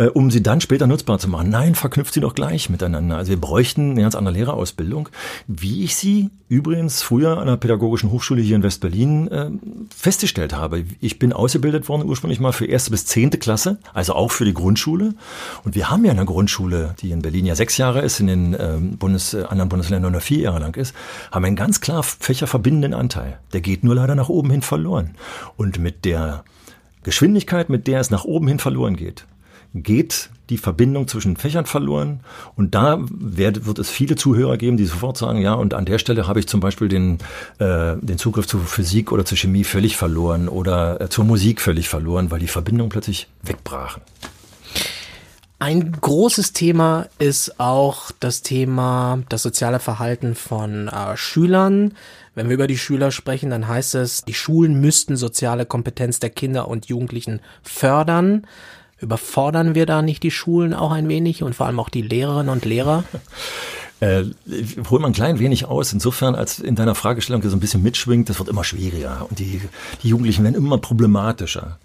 äh, 0.00 0.06
um 0.06 0.30
sie 0.30 0.42
dann 0.42 0.62
später 0.62 0.86
nutzbar 0.86 1.18
zu 1.18 1.28
machen. 1.28 1.50
Nein, 1.50 1.74
verknüpft 1.74 2.14
sie 2.14 2.20
doch 2.20 2.34
gleich 2.34 2.70
miteinander. 2.70 3.18
Also 3.18 3.30
wir 3.30 3.40
bräuchten 3.40 3.90
eine 3.90 4.00
ganz 4.00 4.14
andere 4.14 4.34
Lehrerausbildung, 4.34 5.10
wie 5.46 5.84
ich 5.84 5.94
sie 5.94 6.30
übrigens 6.48 7.02
früher 7.02 7.36
an 7.38 7.46
der 7.46 7.58
Pädagogischen 7.58 8.10
Hochschule 8.10 8.40
hier 8.40 8.56
in 8.56 8.62
West-Berlin 8.62 9.28
äh, 9.28 9.50
festgestellt 9.94 10.54
habe. 10.54 10.84
Ich 11.00 11.18
bin 11.18 11.34
ausgebildet 11.34 11.88
worden 11.90 12.08
ursprünglich 12.08 12.40
mal 12.40 12.52
für 12.52 12.64
erste 12.64 12.90
bis 12.90 13.04
zehnte 13.04 13.36
Klasse, 13.36 13.78
also 13.92 14.14
auch 14.14 14.30
für 14.30 14.46
die 14.46 14.54
Grundschule. 14.54 15.14
Und 15.64 15.74
wir 15.74 15.90
haben 15.90 16.04
ja 16.04 16.12
eine 16.12 16.24
Grundschule, 16.24 16.94
die 17.00 17.10
in 17.10 17.20
Berlin 17.20 17.44
ja 17.44 17.54
sechs 17.54 17.76
Jahre 17.76 18.00
ist, 18.00 18.20
in 18.20 18.26
den 18.26 18.56
ähm, 18.58 18.96
Bundes, 18.96 19.34
äh, 19.34 19.44
anderen 19.44 19.68
Bundesländern 19.68 20.12
nur 20.12 20.22
vier 20.22 20.40
Jahre 20.40 20.60
lang 20.60 20.76
ist, 20.76 20.94
haben 21.30 21.44
einen 21.44 21.56
ganz 21.56 21.82
klar 21.82 22.02
fächerverbindenden 22.02 22.94
Anteil. 22.94 23.38
Der 23.52 23.60
geht 23.60 23.84
nur 23.84 23.94
leider 23.94 24.14
nach 24.14 24.30
oben 24.30 24.50
hin 24.50 24.62
verloren. 24.62 25.10
Und 25.58 25.78
mit 25.78 26.06
der 26.06 26.42
Geschwindigkeit, 27.02 27.68
mit 27.68 27.86
der 27.86 28.00
es 28.00 28.10
nach 28.10 28.24
oben 28.24 28.48
hin 28.48 28.58
verloren 28.58 28.96
geht, 28.96 29.26
geht 29.74 30.30
die 30.50 30.58
Verbindung 30.58 31.06
zwischen 31.06 31.36
Fächern 31.36 31.64
verloren. 31.64 32.20
Und 32.56 32.74
da 32.74 32.98
wird, 33.00 33.66
wird 33.66 33.78
es 33.78 33.88
viele 33.88 34.16
Zuhörer 34.16 34.56
geben, 34.56 34.76
die 34.76 34.84
sofort 34.84 35.16
sagen, 35.16 35.40
ja, 35.40 35.54
und 35.54 35.74
an 35.74 35.84
der 35.84 35.98
Stelle 35.98 36.26
habe 36.26 36.40
ich 36.40 36.48
zum 36.48 36.60
Beispiel 36.60 36.88
den, 36.88 37.18
äh, 37.58 37.96
den 38.00 38.18
Zugriff 38.18 38.46
zur 38.46 38.60
Physik 38.60 39.12
oder 39.12 39.24
zur 39.24 39.38
Chemie 39.38 39.64
völlig 39.64 39.96
verloren 39.96 40.48
oder 40.48 41.00
äh, 41.00 41.08
zur 41.08 41.24
Musik 41.24 41.60
völlig 41.60 41.88
verloren, 41.88 42.30
weil 42.30 42.40
die 42.40 42.48
Verbindungen 42.48 42.90
plötzlich 42.90 43.28
wegbrachen. 43.42 44.02
Ein 45.62 45.92
großes 45.92 46.54
Thema 46.54 47.06
ist 47.18 47.60
auch 47.60 48.12
das 48.18 48.40
Thema 48.40 49.22
das 49.28 49.42
soziale 49.42 49.78
Verhalten 49.78 50.34
von 50.34 50.88
äh, 50.88 51.16
Schülern. 51.18 51.92
Wenn 52.34 52.48
wir 52.48 52.54
über 52.54 52.66
die 52.66 52.78
Schüler 52.78 53.10
sprechen, 53.10 53.50
dann 53.50 53.68
heißt 53.68 53.94
es, 53.96 54.24
die 54.24 54.32
Schulen 54.32 54.80
müssten 54.80 55.16
soziale 55.16 55.66
Kompetenz 55.66 56.18
der 56.18 56.30
Kinder 56.30 56.66
und 56.66 56.86
Jugendlichen 56.86 57.40
fördern. 57.62 58.46
Überfordern 59.00 59.74
wir 59.74 59.86
da 59.86 60.02
nicht 60.02 60.22
die 60.22 60.30
Schulen 60.30 60.74
auch 60.74 60.92
ein 60.92 61.08
wenig 61.08 61.42
und 61.42 61.54
vor 61.54 61.66
allem 61.66 61.80
auch 61.80 61.88
die 61.88 62.02
Lehrerinnen 62.02 62.50
und 62.50 62.64
Lehrer? 62.64 63.04
Äh, 64.00 64.24
hol 64.88 64.98
mal 64.98 65.08
ein 65.08 65.12
klein 65.12 65.38
wenig 65.40 65.66
aus, 65.66 65.92
insofern, 65.92 66.34
als 66.34 66.58
in 66.58 66.74
deiner 66.74 66.94
Fragestellung 66.94 67.42
so 67.42 67.54
ein 67.54 67.60
bisschen 67.60 67.82
mitschwingt, 67.82 68.30
das 68.30 68.38
wird 68.38 68.48
immer 68.48 68.64
schwieriger 68.64 69.26
und 69.28 69.38
die, 69.38 69.60
die 70.02 70.08
Jugendlichen 70.08 70.42
werden 70.42 70.54
immer 70.54 70.78
problematischer. 70.78 71.78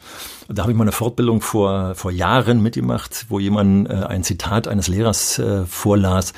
Da 0.47 0.61
habe 0.61 0.71
ich 0.71 0.77
mal 0.77 0.85
eine 0.85 0.93
Fortbildung 0.93 1.41
vor, 1.41 1.93
vor 1.95 2.11
Jahren 2.11 2.61
mitgemacht, 2.61 3.25
wo 3.27 3.39
jemand 3.39 3.89
äh, 3.89 3.95
ein 3.95 4.23
Zitat 4.23 4.69
eines 4.69 4.87
Lehrers 4.87 5.39
äh, 5.39 5.65
vorlas 5.65 6.31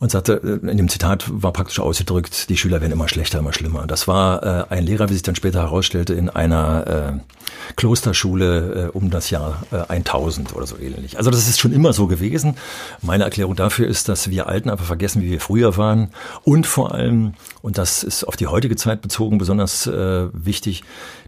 und 0.00 0.10
sagte, 0.10 0.60
äh, 0.64 0.70
in 0.70 0.76
dem 0.76 0.88
Zitat 0.88 1.24
war 1.28 1.52
praktisch 1.52 1.80
ausgedrückt, 1.80 2.48
die 2.48 2.56
Schüler 2.56 2.80
werden 2.80 2.92
immer 2.92 3.08
schlechter, 3.08 3.38
immer 3.38 3.52
schlimmer. 3.52 3.86
Das 3.86 4.08
war 4.08 4.42
äh, 4.42 4.64
ein 4.74 4.84
Lehrer, 4.84 5.08
wie 5.08 5.14
sich 5.14 5.22
dann 5.22 5.34
später 5.34 5.60
herausstellte, 5.62 6.14
in 6.14 6.28
einer 6.30 6.86
äh, 6.86 7.74
Klosterschule 7.76 8.90
äh, 8.92 8.96
um 8.96 9.10
das 9.10 9.30
Jahr 9.30 9.62
äh, 9.70 9.76
1000 9.88 10.54
oder 10.54 10.66
so 10.66 10.78
ähnlich. 10.78 11.16
Also 11.18 11.30
das 11.30 11.48
ist 11.48 11.58
schon 11.58 11.72
immer 11.72 11.92
so 11.92 12.06
gewesen. 12.06 12.56
Meine 13.02 13.24
Erklärung 13.24 13.56
dafür 13.56 13.88
ist, 13.88 14.08
dass 14.08 14.30
wir 14.30 14.46
Alten 14.46 14.70
einfach 14.70 14.86
vergessen, 14.86 15.22
wie 15.22 15.30
wir 15.30 15.40
früher 15.40 15.76
waren 15.76 16.10
und 16.44 16.66
vor 16.66 16.94
allem, 16.94 17.34
und 17.62 17.78
das 17.78 18.02
ist 18.02 18.24
auf 18.24 18.36
die 18.36 18.46
heutige 18.46 18.76
Zeit 18.76 19.02
bezogen 19.02 19.38
besonders 19.38 19.86
äh, 19.86 20.28
wichtig, 20.32 20.84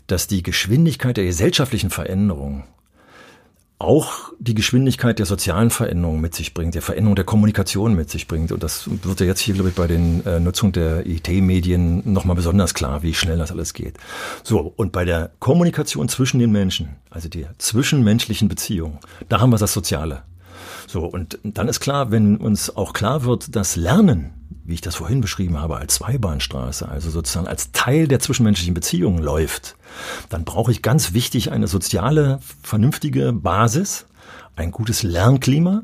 dass 0.06 0.26
die 0.26 0.42
Geschwindigkeit 0.42 1.16
der 1.16 1.24
gesellschaftlichen 1.24 1.90
Veränderung 1.90 2.64
auch 3.80 4.32
die 4.38 4.54
Geschwindigkeit 4.54 5.18
der 5.18 5.26
sozialen 5.26 5.70
Veränderung 5.70 6.20
mit 6.20 6.34
sich 6.34 6.52
bringt, 6.52 6.74
der 6.74 6.82
Veränderung 6.82 7.16
der 7.16 7.24
Kommunikation 7.24 7.94
mit 7.94 8.10
sich 8.10 8.26
bringt. 8.28 8.52
Und 8.52 8.62
das 8.62 8.88
wird 9.02 9.20
ja 9.20 9.26
jetzt 9.26 9.40
hier, 9.40 9.54
glaube 9.54 9.70
ich, 9.70 9.74
bei 9.74 9.86
den 9.86 10.24
äh, 10.26 10.38
Nutzung 10.38 10.72
der 10.72 11.06
IT-Medien 11.06 12.02
nochmal 12.12 12.36
besonders 12.36 12.74
klar, 12.74 13.02
wie 13.02 13.14
schnell 13.14 13.38
das 13.38 13.50
alles 13.50 13.72
geht. 13.72 13.96
So, 14.42 14.72
und 14.76 14.92
bei 14.92 15.06
der 15.06 15.30
Kommunikation 15.38 16.08
zwischen 16.08 16.38
den 16.38 16.52
Menschen, 16.52 16.96
also 17.08 17.28
der 17.30 17.58
zwischenmenschlichen 17.58 18.48
Beziehung, 18.48 18.98
da 19.30 19.40
haben 19.40 19.50
wir 19.50 19.58
das 19.58 19.72
Soziale. 19.72 20.22
So, 20.86 21.04
und 21.04 21.38
dann 21.42 21.68
ist 21.68 21.80
klar, 21.80 22.10
wenn 22.10 22.36
uns 22.36 22.74
auch 22.76 22.92
klar 22.92 23.24
wird, 23.24 23.54
dass 23.56 23.76
Lernen 23.76 24.34
wie 24.70 24.74
ich 24.74 24.80
das 24.80 24.94
vorhin 24.94 25.20
beschrieben 25.20 25.58
habe, 25.58 25.76
als 25.76 25.96
Zweibahnstraße, 25.96 26.88
also 26.88 27.10
sozusagen 27.10 27.48
als 27.48 27.72
Teil 27.72 28.06
der 28.06 28.20
zwischenmenschlichen 28.20 28.72
Beziehungen 28.72 29.20
läuft, 29.20 29.76
dann 30.28 30.44
brauche 30.44 30.70
ich 30.70 30.80
ganz 30.80 31.12
wichtig 31.12 31.50
eine 31.50 31.66
soziale, 31.66 32.38
vernünftige 32.62 33.32
Basis, 33.32 34.06
ein 34.54 34.70
gutes 34.70 35.02
Lernklima 35.02 35.82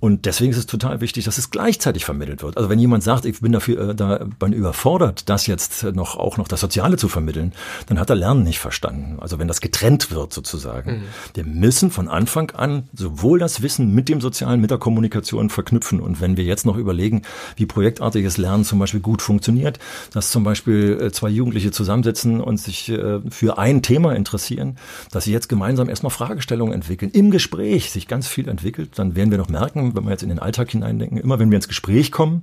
und 0.00 0.24
deswegen 0.24 0.50
ist 0.50 0.56
es 0.56 0.66
total 0.66 1.02
wichtig, 1.02 1.26
dass 1.26 1.36
es 1.36 1.50
gleichzeitig 1.50 2.06
vermittelt 2.06 2.42
wird. 2.42 2.56
Also 2.56 2.70
wenn 2.70 2.78
jemand 2.78 3.02
sagt, 3.02 3.26
ich 3.26 3.40
bin 3.40 3.52
dafür 3.52 3.90
äh, 3.90 3.94
da 3.94 4.26
bin 4.38 4.54
überfordert, 4.54 5.28
das 5.28 5.46
jetzt 5.46 5.84
noch 5.84 6.16
auch 6.16 6.38
noch 6.38 6.48
das 6.48 6.60
Soziale 6.60 6.96
zu 6.96 7.08
vermitteln, 7.08 7.52
dann 7.86 8.00
hat 8.00 8.08
er 8.08 8.16
Lernen 8.16 8.42
nicht 8.42 8.60
verstanden. 8.60 9.18
Also 9.20 9.38
wenn 9.38 9.46
das 9.46 9.60
getrennt 9.60 10.10
wird 10.10 10.32
sozusagen. 10.32 10.90
Mhm. 10.90 11.02
Wir 11.34 11.44
müssen 11.44 11.90
von 11.90 12.08
Anfang 12.08 12.50
an 12.52 12.88
sowohl 12.94 13.38
das 13.38 13.60
Wissen 13.60 13.94
mit 13.94 14.08
dem 14.08 14.22
Sozialen, 14.22 14.60
mit 14.60 14.70
der 14.70 14.78
Kommunikation 14.78 15.50
verknüpfen. 15.50 16.00
Und 16.00 16.22
wenn 16.22 16.38
wir 16.38 16.44
jetzt 16.44 16.64
noch 16.64 16.76
überlegen, 16.78 17.22
wie 17.56 17.66
projektartiges 17.66 18.38
Lernen 18.38 18.64
zum 18.64 18.78
Beispiel 18.78 19.00
gut 19.00 19.20
funktioniert, 19.20 19.78
dass 20.14 20.30
zum 20.30 20.44
Beispiel 20.44 20.98
äh, 20.98 21.12
zwei 21.12 21.28
Jugendliche 21.28 21.72
zusammensetzen 21.72 22.40
und 22.40 22.56
sich 22.56 22.88
äh, 22.88 23.20
für 23.28 23.58
ein 23.58 23.82
Thema 23.82 24.14
interessieren, 24.16 24.78
dass 25.10 25.24
sie 25.24 25.32
jetzt 25.32 25.50
gemeinsam 25.50 25.90
erstmal 25.90 26.10
Fragestellungen 26.10 26.72
entwickeln, 26.72 27.10
im 27.10 27.30
Gespräch 27.30 27.90
sich 27.90 28.08
ganz 28.08 28.28
viel 28.28 28.48
entwickelt, 28.48 28.92
dann 28.94 29.14
werden 29.14 29.30
wir 29.30 29.38
noch 29.38 29.50
merken, 29.50 29.89
wenn 29.94 30.04
wir 30.04 30.10
jetzt 30.10 30.22
in 30.22 30.28
den 30.28 30.38
Alltag 30.38 30.70
hineindenken, 30.70 31.18
immer 31.18 31.38
wenn 31.38 31.50
wir 31.50 31.56
ins 31.56 31.68
Gespräch 31.68 32.12
kommen, 32.12 32.42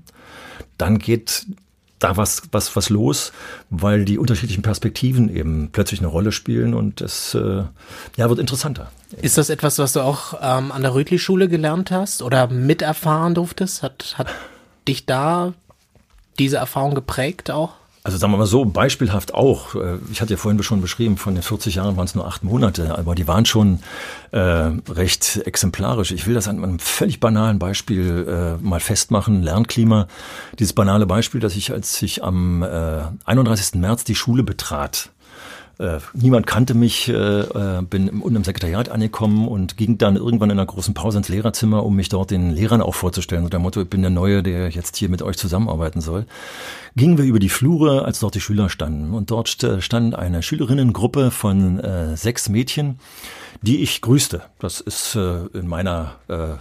dann 0.77 0.99
geht 0.99 1.45
da 1.99 2.15
was, 2.15 2.43
was, 2.51 2.75
was 2.75 2.89
los, 2.89 3.31
weil 3.69 4.05
die 4.05 4.17
unterschiedlichen 4.19 4.61
Perspektiven 4.61 5.35
eben 5.35 5.69
plötzlich 5.71 5.99
eine 5.99 6.07
Rolle 6.07 6.31
spielen 6.31 6.73
und 6.73 7.01
es 7.01 7.33
äh, 7.33 7.63
ja, 8.17 8.29
wird 8.29 8.39
interessanter. 8.39 8.91
Ist 9.21 9.37
das 9.37 9.49
etwas, 9.49 9.79
was 9.79 9.93
du 9.93 10.01
auch 10.01 10.35
ähm, 10.41 10.71
an 10.71 10.83
der 10.83 10.93
Rötli-Schule 10.93 11.47
gelernt 11.47 11.91
hast 11.91 12.21
oder 12.21 12.47
miterfahren 12.47 13.33
durftest? 13.33 13.81
Hat, 13.81 14.15
hat 14.17 14.27
dich 14.87 15.05
da 15.05 15.53
diese 16.37 16.57
Erfahrung 16.57 16.93
geprägt 16.93 17.49
auch? 17.49 17.71
Also 18.07 18.19
sagen 18.19 18.31
wir 18.31 18.37
mal 18.37 18.45
so, 18.45 18.63
beispielhaft 18.63 19.33
auch. 19.33 19.75
Äh, 19.75 19.97
ich 20.09 20.21
hatte 20.21 20.31
ja 20.31 20.37
vorhin 20.37 20.63
schon 20.63 20.79
beschrieben, 20.79 21.17
von 21.17 21.33
den 21.33 21.43
40 21.43 21.75
Jahren 21.75 21.97
waren 21.97 22.05
es 22.05 22.15
nur 22.15 22.25
acht 22.25 22.41
Monate, 22.41 22.97
aber 22.97 23.15
die 23.15 23.27
waren 23.27 23.43
schon 23.43 23.79
äh, 24.31 24.39
recht 24.39 25.41
exemplarisch. 25.43 26.11
Ich 26.11 26.25
will 26.25 26.33
das 26.33 26.47
an 26.47 26.63
einem 26.63 26.79
völlig 26.79 27.19
banalen 27.19 27.59
Beispiel 27.59 28.57
äh, 28.61 28.65
mal 28.65 28.79
festmachen. 28.79 29.43
Lernklima. 29.43 30.07
Dieses 30.57 30.71
banale 30.71 31.05
Beispiel, 31.05 31.41
dass 31.41 31.57
ich, 31.57 31.73
als 31.73 32.01
ich 32.01 32.23
am 32.23 32.63
äh, 32.63 33.01
31. 33.25 33.77
März 33.77 34.05
die 34.05 34.15
Schule 34.15 34.43
betrat, 34.43 35.09
äh, 35.79 35.99
niemand 36.13 36.47
kannte 36.47 36.73
mich, 36.73 37.07
äh, 37.07 37.13
äh, 37.13 37.81
bin 37.83 38.07
im, 38.07 38.21
im 38.23 38.43
Sekretariat 38.43 38.89
angekommen 38.89 39.47
und 39.47 39.77
ging 39.77 39.97
dann 39.97 40.15
irgendwann 40.15 40.49
in 40.49 40.57
einer 40.57 40.65
großen 40.65 40.93
Pause 40.93 41.19
ins 41.19 41.29
Lehrerzimmer, 41.29 41.85
um 41.85 41.95
mich 41.95 42.09
dort 42.09 42.31
den 42.31 42.51
Lehrern 42.51 42.81
auch 42.81 42.95
vorzustellen. 42.95 43.43
So 43.43 43.49
der 43.49 43.59
Motto, 43.59 43.81
ich 43.81 43.89
bin 43.89 44.01
der 44.01 44.09
Neue, 44.09 44.41
der 44.41 44.69
jetzt 44.69 44.95
hier 44.97 45.09
mit 45.09 45.21
euch 45.21 45.37
zusammenarbeiten 45.37 46.01
soll. 46.01 46.25
Gingen 46.95 47.17
wir 47.17 47.25
über 47.25 47.39
die 47.39 47.49
Flure, 47.49 48.05
als 48.05 48.19
dort 48.19 48.35
die 48.35 48.41
Schüler 48.41 48.69
standen. 48.69 49.13
Und 49.13 49.29
dort 49.29 49.49
stand 49.49 50.15
eine 50.15 50.41
Schülerinnengruppe 50.41 51.29
von 51.29 51.79
äh, 51.79 52.17
sechs 52.17 52.49
Mädchen, 52.49 52.99
die 53.61 53.81
ich 53.81 54.01
grüßte. 54.01 54.41
Das 54.59 54.81
ist 54.81 55.15
äh, 55.15 55.45
in 55.53 55.67
meiner 55.67 56.15
äh, 56.27 56.55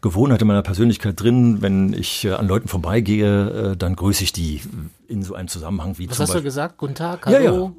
Gewohnheit, 0.00 0.42
in 0.42 0.48
meiner 0.48 0.62
Persönlichkeit 0.62 1.20
drin. 1.20 1.60
Wenn 1.60 1.92
ich 1.92 2.24
äh, 2.24 2.32
an 2.32 2.46
Leuten 2.46 2.68
vorbeigehe, 2.68 3.72
äh, 3.72 3.76
dann 3.76 3.96
grüße 3.96 4.22
ich 4.22 4.32
die 4.32 4.60
in 5.10 5.22
so 5.22 5.34
einem 5.34 5.48
Zusammenhang 5.48 5.98
wie 5.98 6.08
Was 6.08 6.16
zum 6.16 6.22
hast 6.22 6.28
Beispiel. 6.30 6.40
du 6.40 6.44
gesagt? 6.44 6.78
Guten 6.78 6.94
Tag, 6.94 7.26
hallo? 7.26 7.74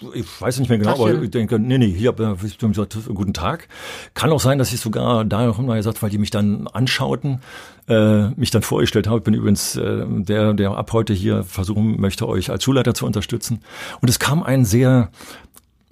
Ja, 0.00 0.08
ja. 0.08 0.10
Ich 0.14 0.40
weiß 0.40 0.58
nicht 0.58 0.68
mehr 0.68 0.78
genau, 0.78 0.92
Tachchen. 0.92 1.16
aber 1.16 1.22
ich 1.22 1.30
denke, 1.30 1.58
nee, 1.58 1.78
nee, 1.78 1.92
hier 1.92 2.10
habe 2.10 2.36
ich 2.44 2.58
gesagt, 2.58 2.96
guten 3.14 3.34
Tag. 3.34 3.68
Kann 4.14 4.30
auch 4.30 4.40
sein, 4.40 4.58
dass 4.58 4.72
ich 4.72 4.80
sogar 4.80 5.24
da 5.24 5.46
noch 5.46 5.58
mal 5.58 5.76
gesagt, 5.76 6.02
weil 6.02 6.10
die 6.10 6.18
mich 6.18 6.30
dann 6.30 6.66
anschauten, 6.68 7.40
äh, 7.88 8.28
mich 8.30 8.50
dann 8.50 8.62
vorgestellt 8.62 9.06
habe. 9.06 9.18
Ich 9.18 9.24
bin 9.24 9.34
übrigens 9.34 9.76
äh, 9.76 10.04
der, 10.08 10.54
der 10.54 10.70
ab 10.72 10.92
heute 10.92 11.12
hier 11.12 11.44
versuchen 11.44 12.00
möchte, 12.00 12.26
euch 12.26 12.50
als 12.50 12.64
Schulleiter 12.64 12.94
zu 12.94 13.04
unterstützen. 13.04 13.60
Und 14.00 14.08
es 14.08 14.18
kam 14.18 14.42
ein 14.42 14.64
sehr 14.64 15.10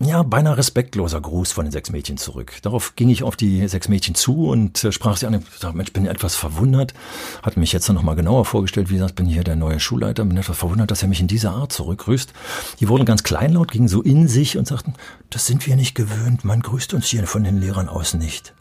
ja, 0.00 0.22
beinahe 0.22 0.56
respektloser 0.56 1.20
Gruß 1.20 1.50
von 1.50 1.64
den 1.64 1.72
sechs 1.72 1.90
Mädchen 1.90 2.18
zurück. 2.18 2.52
Darauf 2.62 2.94
ging 2.94 3.08
ich 3.08 3.24
auf 3.24 3.34
die 3.34 3.66
sechs 3.66 3.88
Mädchen 3.88 4.14
zu 4.14 4.46
und 4.48 4.84
äh, 4.84 4.92
sprach 4.92 5.16
sie 5.16 5.26
an. 5.26 5.34
Ich 5.34 5.58
sagte, 5.58 5.76
Mensch, 5.76 5.92
bin 5.92 6.06
etwas 6.06 6.36
verwundert. 6.36 6.94
Hat 7.42 7.56
mich 7.56 7.72
jetzt 7.72 7.88
noch 7.88 8.02
mal 8.02 8.14
genauer 8.14 8.44
vorgestellt. 8.44 8.90
Wie 8.90 8.94
gesagt, 8.94 9.16
bin 9.16 9.26
hier 9.26 9.42
der 9.42 9.56
neue 9.56 9.80
Schulleiter. 9.80 10.24
Bin 10.24 10.36
etwas 10.36 10.56
verwundert, 10.56 10.92
dass 10.92 11.02
er 11.02 11.08
mich 11.08 11.18
in 11.18 11.26
dieser 11.26 11.50
Art 11.50 11.72
zurückgrüßt. 11.72 12.32
Die 12.78 12.88
wurden 12.88 13.06
ganz 13.06 13.24
kleinlaut, 13.24 13.72
gingen 13.72 13.88
so 13.88 14.00
in 14.00 14.28
sich 14.28 14.56
und 14.56 14.68
sagten, 14.68 14.94
das 15.30 15.46
sind 15.46 15.66
wir 15.66 15.74
nicht 15.74 15.96
gewöhnt. 15.96 16.44
Man 16.44 16.60
grüßt 16.60 16.94
uns 16.94 17.06
hier 17.06 17.26
von 17.26 17.42
den 17.42 17.60
Lehrern 17.60 17.88
aus 17.88 18.14
nicht. 18.14 18.54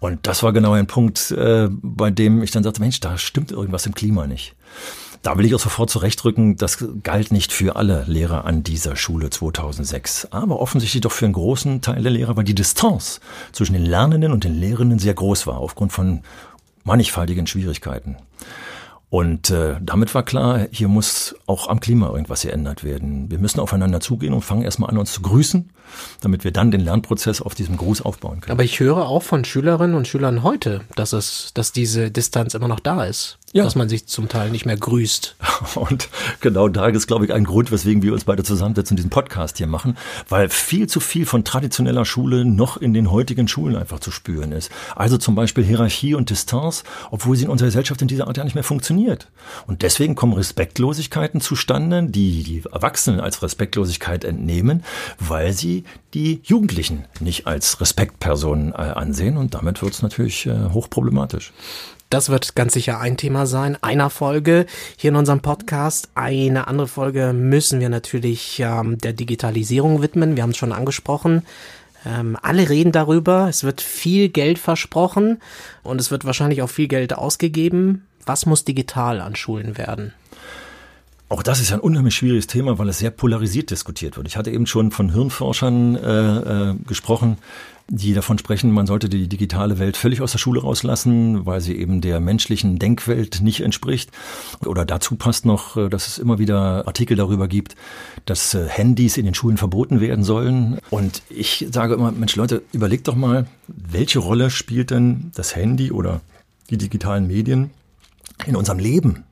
Und 0.00 0.26
das 0.26 0.42
war 0.42 0.52
genau 0.52 0.72
ein 0.72 0.88
Punkt, 0.88 1.30
äh, 1.30 1.68
bei 1.70 2.10
dem 2.10 2.42
ich 2.42 2.50
dann 2.50 2.64
sagte, 2.64 2.80
Mensch, 2.80 2.98
da 2.98 3.16
stimmt 3.16 3.52
irgendwas 3.52 3.86
im 3.86 3.94
Klima 3.94 4.26
nicht. 4.26 4.56
Da 5.22 5.36
will 5.36 5.44
ich 5.44 5.54
auch 5.54 5.60
sofort 5.60 5.90
zurechtrücken, 5.90 6.56
das 6.56 6.82
galt 7.02 7.30
nicht 7.30 7.52
für 7.52 7.76
alle 7.76 8.04
Lehrer 8.06 8.46
an 8.46 8.62
dieser 8.62 8.96
Schule 8.96 9.28
2006, 9.28 10.28
aber 10.30 10.60
offensichtlich 10.60 11.02
doch 11.02 11.12
für 11.12 11.26
einen 11.26 11.34
großen 11.34 11.82
Teil 11.82 12.02
der 12.02 12.12
Lehrer, 12.12 12.36
weil 12.36 12.44
die 12.44 12.54
Distanz 12.54 13.20
zwischen 13.52 13.74
den 13.74 13.84
Lernenden 13.84 14.32
und 14.32 14.44
den 14.44 14.58
Lehrenden 14.58 14.98
sehr 14.98 15.12
groß 15.12 15.46
war, 15.46 15.58
aufgrund 15.58 15.92
von 15.92 16.22
mannigfaltigen 16.84 17.46
Schwierigkeiten. 17.46 18.16
Und 19.10 19.50
äh, 19.50 19.74
damit 19.82 20.14
war 20.14 20.22
klar, 20.22 20.68
hier 20.70 20.86
muss 20.86 21.34
auch 21.46 21.68
am 21.68 21.80
Klima 21.80 22.08
irgendwas 22.10 22.42
geändert 22.42 22.84
werden. 22.84 23.28
Wir 23.28 23.40
müssen 23.40 23.58
aufeinander 23.58 23.98
zugehen 23.98 24.32
und 24.32 24.42
fangen 24.42 24.62
erstmal 24.62 24.88
an, 24.88 24.98
uns 24.98 25.12
zu 25.12 25.20
grüßen, 25.20 25.68
damit 26.20 26.44
wir 26.44 26.52
dann 26.52 26.70
den 26.70 26.80
Lernprozess 26.80 27.42
auf 27.42 27.56
diesem 27.56 27.76
Gruß 27.76 28.02
aufbauen 28.02 28.40
können. 28.40 28.52
Aber 28.52 28.62
ich 28.62 28.78
höre 28.78 29.08
auch 29.08 29.24
von 29.24 29.44
Schülerinnen 29.44 29.96
und 29.96 30.06
Schülern 30.06 30.44
heute, 30.44 30.82
dass 30.94 31.12
es, 31.12 31.50
dass 31.54 31.72
diese 31.72 32.12
Distanz 32.12 32.54
immer 32.54 32.68
noch 32.68 32.78
da 32.78 33.04
ist. 33.04 33.38
Ja. 33.52 33.64
Dass 33.64 33.74
man 33.74 33.88
sich 33.88 34.06
zum 34.06 34.28
Teil 34.28 34.50
nicht 34.50 34.64
mehr 34.64 34.76
grüßt. 34.76 35.34
Und 35.74 36.08
genau 36.40 36.68
da 36.68 36.86
ist, 36.86 37.08
glaube 37.08 37.24
ich, 37.24 37.32
ein 37.32 37.42
Grund, 37.42 37.72
weswegen 37.72 38.00
wir 38.00 38.12
uns 38.12 38.22
beide 38.22 38.44
zusammensetzen 38.44 38.94
und 38.94 38.98
diesen 38.98 39.10
Podcast 39.10 39.58
hier 39.58 39.66
machen, 39.66 39.96
weil 40.28 40.48
viel 40.48 40.86
zu 40.86 41.00
viel 41.00 41.26
von 41.26 41.44
traditioneller 41.44 42.04
Schule 42.04 42.44
noch 42.44 42.76
in 42.76 42.94
den 42.94 43.10
heutigen 43.10 43.48
Schulen 43.48 43.74
einfach 43.74 43.98
zu 43.98 44.12
spüren 44.12 44.52
ist. 44.52 44.70
Also 44.94 45.18
zum 45.18 45.34
Beispiel 45.34 45.64
Hierarchie 45.64 46.14
und 46.14 46.30
Distanz, 46.30 46.84
obwohl 47.10 47.34
sie 47.34 47.44
in 47.44 47.50
unserer 47.50 47.68
Gesellschaft 47.68 48.00
in 48.02 48.08
dieser 48.08 48.28
Art 48.28 48.36
ja 48.36 48.44
nicht 48.44 48.54
mehr 48.54 48.62
funktioniert. 48.62 49.26
Und 49.66 49.82
deswegen 49.82 50.14
kommen 50.14 50.32
Respektlosigkeiten 50.32 51.40
zustande, 51.40 52.04
die 52.04 52.44
die 52.44 52.62
Erwachsenen 52.70 53.18
als 53.18 53.42
Respektlosigkeit 53.42 54.24
entnehmen, 54.24 54.84
weil 55.18 55.52
sie 55.52 55.82
die 56.14 56.40
Jugendlichen 56.44 57.04
nicht 57.18 57.48
als 57.48 57.80
Respektpersonen 57.80 58.72
äh, 58.72 58.76
ansehen. 58.76 59.36
Und 59.36 59.54
damit 59.54 59.82
wird 59.82 59.94
es 59.94 60.02
natürlich 60.02 60.46
äh, 60.46 60.70
hochproblematisch. 60.72 61.52
Das 62.10 62.28
wird 62.28 62.56
ganz 62.56 62.72
sicher 62.72 62.98
ein 62.98 63.16
Thema 63.16 63.46
sein, 63.46 63.78
einer 63.82 64.10
Folge 64.10 64.66
hier 64.96 65.10
in 65.10 65.16
unserem 65.16 65.42
Podcast. 65.42 66.08
Eine 66.16 66.66
andere 66.66 66.88
Folge 66.88 67.32
müssen 67.32 67.78
wir 67.78 67.88
natürlich 67.88 68.58
ähm, 68.58 68.98
der 68.98 69.12
Digitalisierung 69.12 70.02
widmen. 70.02 70.34
Wir 70.34 70.42
haben 70.42 70.50
es 70.50 70.56
schon 70.56 70.72
angesprochen. 70.72 71.44
Ähm, 72.04 72.36
alle 72.42 72.68
reden 72.68 72.90
darüber. 72.90 73.48
Es 73.48 73.62
wird 73.62 73.80
viel 73.80 74.28
Geld 74.28 74.58
versprochen 74.58 75.40
und 75.84 76.00
es 76.00 76.10
wird 76.10 76.24
wahrscheinlich 76.24 76.62
auch 76.62 76.68
viel 76.68 76.88
Geld 76.88 77.12
ausgegeben. 77.12 78.04
Was 78.26 78.44
muss 78.44 78.64
digital 78.64 79.20
an 79.20 79.36
Schulen 79.36 79.78
werden? 79.78 80.12
Auch 81.30 81.44
das 81.44 81.60
ist 81.60 81.72
ein 81.72 81.78
unheimlich 81.78 82.16
schwieriges 82.16 82.48
Thema, 82.48 82.80
weil 82.80 82.88
es 82.88 82.98
sehr 82.98 83.12
polarisiert 83.12 83.70
diskutiert 83.70 84.16
wird. 84.16 84.26
Ich 84.26 84.36
hatte 84.36 84.50
eben 84.50 84.66
schon 84.66 84.90
von 84.90 85.12
Hirnforschern 85.12 85.94
äh, 85.94 86.70
äh, 86.70 86.74
gesprochen, 86.88 87.38
die 87.86 88.14
davon 88.14 88.36
sprechen, 88.36 88.72
man 88.72 88.88
sollte 88.88 89.08
die 89.08 89.28
digitale 89.28 89.78
Welt 89.78 89.96
völlig 89.96 90.22
aus 90.22 90.32
der 90.32 90.38
Schule 90.38 90.60
rauslassen, 90.60 91.46
weil 91.46 91.60
sie 91.60 91.76
eben 91.76 92.00
der 92.00 92.18
menschlichen 92.18 92.80
Denkwelt 92.80 93.42
nicht 93.42 93.60
entspricht. 93.60 94.10
Oder 94.66 94.84
dazu 94.84 95.14
passt 95.14 95.46
noch, 95.46 95.76
äh, 95.76 95.88
dass 95.88 96.08
es 96.08 96.18
immer 96.18 96.40
wieder 96.40 96.88
Artikel 96.88 97.16
darüber 97.16 97.46
gibt, 97.46 97.76
dass 98.26 98.54
äh, 98.54 98.66
Handys 98.66 99.16
in 99.16 99.24
den 99.24 99.34
Schulen 99.34 99.56
verboten 99.56 100.00
werden 100.00 100.24
sollen. 100.24 100.78
Und 100.90 101.22
ich 101.30 101.64
sage 101.70 101.94
immer, 101.94 102.10
Mensch 102.10 102.34
Leute, 102.34 102.62
überlegt 102.72 103.06
doch 103.06 103.14
mal, 103.14 103.46
welche 103.68 104.18
Rolle 104.18 104.50
spielt 104.50 104.90
denn 104.90 105.30
das 105.36 105.54
Handy 105.54 105.92
oder 105.92 106.22
die 106.70 106.76
digitalen 106.76 107.28
Medien 107.28 107.70
in 108.46 108.56
unserem 108.56 108.80
Leben? 108.80 109.22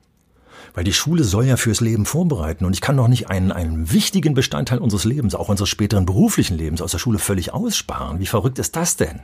Weil 0.73 0.83
die 0.83 0.93
Schule 0.93 1.23
soll 1.23 1.45
ja 1.45 1.57
fürs 1.57 1.81
Leben 1.81 2.05
vorbereiten 2.05 2.65
und 2.65 2.73
ich 2.73 2.81
kann 2.81 2.97
doch 2.97 3.07
nicht 3.07 3.29
einen, 3.29 3.51
einen 3.51 3.91
wichtigen 3.91 4.33
Bestandteil 4.33 4.79
unseres 4.79 5.05
Lebens, 5.05 5.35
auch 5.35 5.49
unseres 5.49 5.69
späteren 5.69 6.05
beruflichen 6.05 6.57
Lebens 6.57 6.81
aus 6.81 6.91
der 6.91 6.99
Schule 6.99 7.19
völlig 7.19 7.53
aussparen. 7.53 8.19
Wie 8.19 8.25
verrückt 8.25 8.59
ist 8.59 8.75
das 8.75 8.95
denn? 8.95 9.21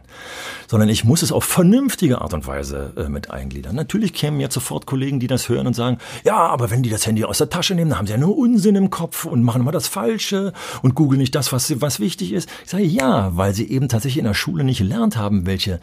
Sondern 0.67 0.89
ich 0.89 1.03
muss 1.03 1.21
es 1.21 1.31
auf 1.31 1.43
vernünftige 1.43 2.21
Art 2.21 2.33
und 2.33 2.47
Weise 2.47 2.93
äh, 2.97 3.09
mit 3.09 3.31
eingliedern. 3.31 3.75
Natürlich 3.75 4.13
kämen 4.13 4.39
jetzt 4.39 4.53
sofort 4.53 4.85
Kollegen, 4.85 5.19
die 5.19 5.27
das 5.27 5.49
hören 5.49 5.67
und 5.67 5.75
sagen, 5.75 5.97
ja, 6.23 6.37
aber 6.37 6.71
wenn 6.71 6.83
die 6.83 6.89
das 6.89 7.05
Handy 7.05 7.23
aus 7.23 7.37
der 7.37 7.49
Tasche 7.49 7.75
nehmen, 7.75 7.89
dann 7.89 7.99
haben 7.99 8.07
sie 8.07 8.13
ja 8.13 8.19
nur 8.19 8.37
Unsinn 8.37 8.75
im 8.75 8.89
Kopf 8.89 9.25
und 9.25 9.43
machen 9.43 9.61
immer 9.61 9.71
das 9.71 9.87
Falsche 9.87 10.53
und 10.81 10.95
googeln 10.95 11.19
nicht 11.19 11.35
das, 11.35 11.51
was, 11.51 11.81
was 11.81 11.99
wichtig 11.99 12.33
ist. 12.33 12.49
Ich 12.63 12.71
sage 12.71 12.83
ja, 12.83 13.35
weil 13.35 13.53
sie 13.53 13.69
eben 13.69 13.89
tatsächlich 13.89 14.19
in 14.19 14.25
der 14.25 14.33
Schule 14.33 14.63
nicht 14.63 14.79
gelernt 14.79 15.17
haben, 15.17 15.45
welche 15.45 15.79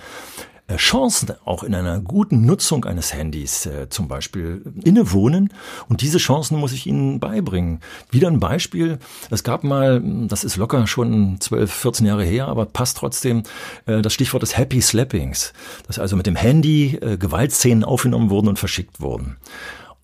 Chancen 0.76 1.32
auch 1.44 1.62
in 1.62 1.74
einer 1.74 2.00
guten 2.00 2.44
Nutzung 2.44 2.84
eines 2.84 3.12
Handys 3.12 3.66
äh, 3.66 3.88
zum 3.88 4.08
Beispiel 4.08 4.62
innewohnen. 4.84 5.52
Und 5.88 6.02
diese 6.02 6.18
Chancen 6.18 6.58
muss 6.58 6.72
ich 6.72 6.86
Ihnen 6.86 7.20
beibringen. 7.20 7.80
Wieder 8.10 8.28
ein 8.28 8.40
Beispiel. 8.40 8.98
Es 9.30 9.44
gab 9.44 9.64
mal, 9.64 10.02
das 10.28 10.44
ist 10.44 10.56
locker 10.56 10.86
schon 10.86 11.40
12, 11.40 11.72
14 11.72 12.06
Jahre 12.06 12.24
her, 12.24 12.48
aber 12.48 12.66
passt 12.66 12.98
trotzdem, 12.98 13.42
äh, 13.86 14.02
das 14.02 14.12
Stichwort 14.12 14.42
des 14.42 14.56
Happy 14.56 14.80
Slappings. 14.80 15.52
Dass 15.86 15.98
also 15.98 16.16
mit 16.16 16.26
dem 16.26 16.36
Handy 16.36 16.96
äh, 16.96 17.16
Gewaltszenen 17.16 17.84
aufgenommen 17.84 18.30
wurden 18.30 18.48
und 18.48 18.58
verschickt 18.58 19.00
wurden. 19.00 19.36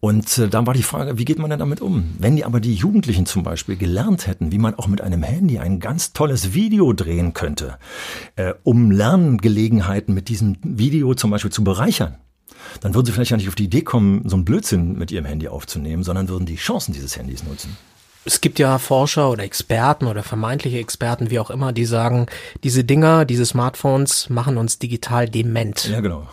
Und 0.00 0.38
äh, 0.38 0.48
dann 0.48 0.66
war 0.66 0.74
die 0.74 0.82
Frage, 0.82 1.18
wie 1.18 1.24
geht 1.24 1.38
man 1.38 1.50
denn 1.50 1.58
damit 1.58 1.80
um? 1.80 2.14
Wenn 2.18 2.36
die 2.36 2.44
aber 2.44 2.60
die 2.60 2.74
Jugendlichen 2.74 3.26
zum 3.26 3.42
Beispiel 3.42 3.76
gelernt 3.76 4.26
hätten, 4.26 4.52
wie 4.52 4.58
man 4.58 4.74
auch 4.76 4.86
mit 4.86 5.00
einem 5.00 5.22
Handy 5.22 5.58
ein 5.58 5.80
ganz 5.80 6.12
tolles 6.12 6.54
Video 6.54 6.92
drehen 6.92 7.34
könnte, 7.34 7.78
äh, 8.36 8.54
um 8.62 8.90
Lerngelegenheiten 8.90 10.14
mit 10.14 10.28
diesem 10.28 10.56
Video 10.62 11.14
zum 11.14 11.30
Beispiel 11.30 11.50
zu 11.50 11.64
bereichern, 11.64 12.16
dann 12.80 12.94
würden 12.94 13.06
sie 13.06 13.12
vielleicht 13.12 13.32
ja 13.32 13.36
nicht 13.36 13.48
auf 13.48 13.56
die 13.56 13.64
Idee 13.64 13.82
kommen, 13.82 14.22
so 14.28 14.36
einen 14.36 14.44
Blödsinn 14.44 14.96
mit 14.96 15.10
ihrem 15.10 15.24
Handy 15.24 15.48
aufzunehmen, 15.48 16.04
sondern 16.04 16.28
würden 16.28 16.46
die 16.46 16.56
Chancen 16.56 16.92
dieses 16.92 17.16
Handys 17.16 17.42
nutzen. 17.42 17.76
Es 18.24 18.40
gibt 18.40 18.58
ja 18.58 18.78
Forscher 18.78 19.30
oder 19.30 19.42
Experten 19.42 20.06
oder 20.06 20.22
vermeintliche 20.22 20.78
Experten, 20.78 21.30
wie 21.30 21.38
auch 21.38 21.50
immer, 21.50 21.72
die 21.72 21.86
sagen, 21.86 22.26
diese 22.62 22.84
Dinger, 22.84 23.24
diese 23.24 23.46
Smartphones 23.46 24.28
machen 24.28 24.58
uns 24.58 24.78
digital 24.78 25.28
dement. 25.28 25.88
Ja, 25.88 26.00
genau. 26.00 26.28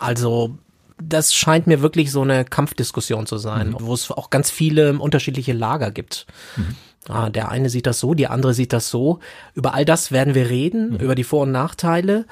Also 0.00 0.58
das 1.08 1.34
scheint 1.34 1.66
mir 1.66 1.82
wirklich 1.82 2.10
so 2.10 2.22
eine 2.22 2.44
Kampfdiskussion 2.44 3.26
zu 3.26 3.38
sein, 3.38 3.70
mhm. 3.70 3.76
wo 3.80 3.94
es 3.94 4.10
auch 4.10 4.30
ganz 4.30 4.50
viele 4.50 4.98
unterschiedliche 4.98 5.52
Lager 5.52 5.90
gibt. 5.90 6.26
Mhm. 6.56 6.76
Ah, 7.08 7.30
der 7.30 7.50
eine 7.50 7.68
sieht 7.68 7.86
das 7.86 7.98
so, 7.98 8.14
die 8.14 8.28
andere 8.28 8.54
sieht 8.54 8.72
das 8.72 8.88
so. 8.88 9.18
Über 9.54 9.74
all 9.74 9.84
das 9.84 10.12
werden 10.12 10.34
wir 10.34 10.48
reden, 10.48 10.90
mhm. 10.90 10.96
über 10.96 11.14
die 11.14 11.24
Vor- 11.24 11.42
und 11.42 11.52
Nachteile. 11.52 12.26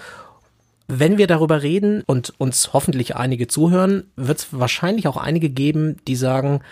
Wenn 0.87 1.19
wir 1.19 1.27
darüber 1.27 1.63
reden 1.63 2.03
und 2.07 2.35
uns 2.39 2.73
hoffentlich 2.73 3.17
einige 3.17 3.47
zuhören, 3.47 4.05
wird 4.17 4.39
es 4.39 4.47
wahrscheinlich 4.51 5.07
auch 5.09 5.17
einige 5.17 5.51
geben, 5.51 5.97
die 6.07 6.17
sagen, 6.17 6.63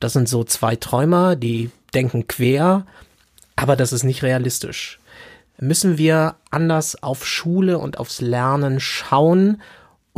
das 0.00 0.12
sind 0.12 0.28
so 0.28 0.44
zwei 0.44 0.76
Träumer, 0.76 1.36
die 1.36 1.70
denken 1.94 2.26
quer, 2.26 2.86
aber 3.56 3.76
das 3.76 3.92
ist 3.92 4.04
nicht 4.04 4.22
realistisch. 4.22 5.00
Müssen 5.60 5.98
wir 5.98 6.36
anders 6.50 7.02
auf 7.02 7.26
Schule 7.26 7.78
und 7.78 7.98
aufs 7.98 8.20
Lernen 8.20 8.78
schauen 8.78 9.60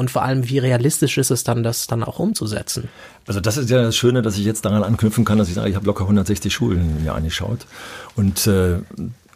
und 0.01 0.11
vor 0.11 0.23
allem, 0.23 0.49
wie 0.49 0.59
realistisch 0.59 1.19
ist 1.19 1.31
es 1.31 1.45
dann, 1.45 1.63
das 1.63 1.87
dann 1.87 2.03
auch 2.03 2.19
umzusetzen? 2.19 2.89
Also 3.27 3.39
das 3.39 3.59
ist 3.59 3.69
ja 3.69 3.83
das 3.83 3.95
Schöne, 3.95 4.23
dass 4.23 4.39
ich 4.39 4.47
jetzt 4.47 4.65
daran 4.65 4.83
anknüpfen 4.83 5.27
kann, 5.27 5.37
dass 5.37 5.49
ich 5.49 5.55
sage, 5.55 5.69
ich 5.69 5.77
habe 5.77 5.85
locker 5.85 6.05
160 6.05 6.51
Schulen 6.55 7.05
mir 7.05 7.15
angeschaut 7.15 7.67
und 8.17 8.47
äh, 8.47 8.79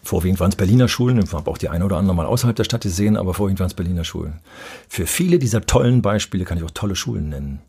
Vorwiegend 0.05 0.39
waren 0.39 0.51
es 0.51 0.57
Berliner 0.57 0.87
Schulen, 0.87 1.19
ich 1.19 1.33
habe 1.33 1.51
auch 1.51 1.57
die 1.57 1.71
eine 1.71 1.85
oder 1.85 1.97
andere 1.97 2.15
mal 2.15 2.27
außerhalb 2.27 2.55
der 2.55 2.65
Stadt 2.65 2.83
gesehen, 2.83 3.17
aber 3.17 3.33
vorwiegend 3.33 3.61
waren 3.61 3.69
es 3.69 3.75
Berliner 3.75 4.05
Schulen. 4.05 4.41
Für 4.89 5.07
viele 5.07 5.39
dieser 5.39 5.63
tollen 5.63 6.03
Beispiele 6.03 6.45
kann 6.45 6.59
ich 6.59 6.65
auch 6.65 6.71
tolle 6.71 6.95
Schulen 6.95 7.31
nennen. 7.31 7.61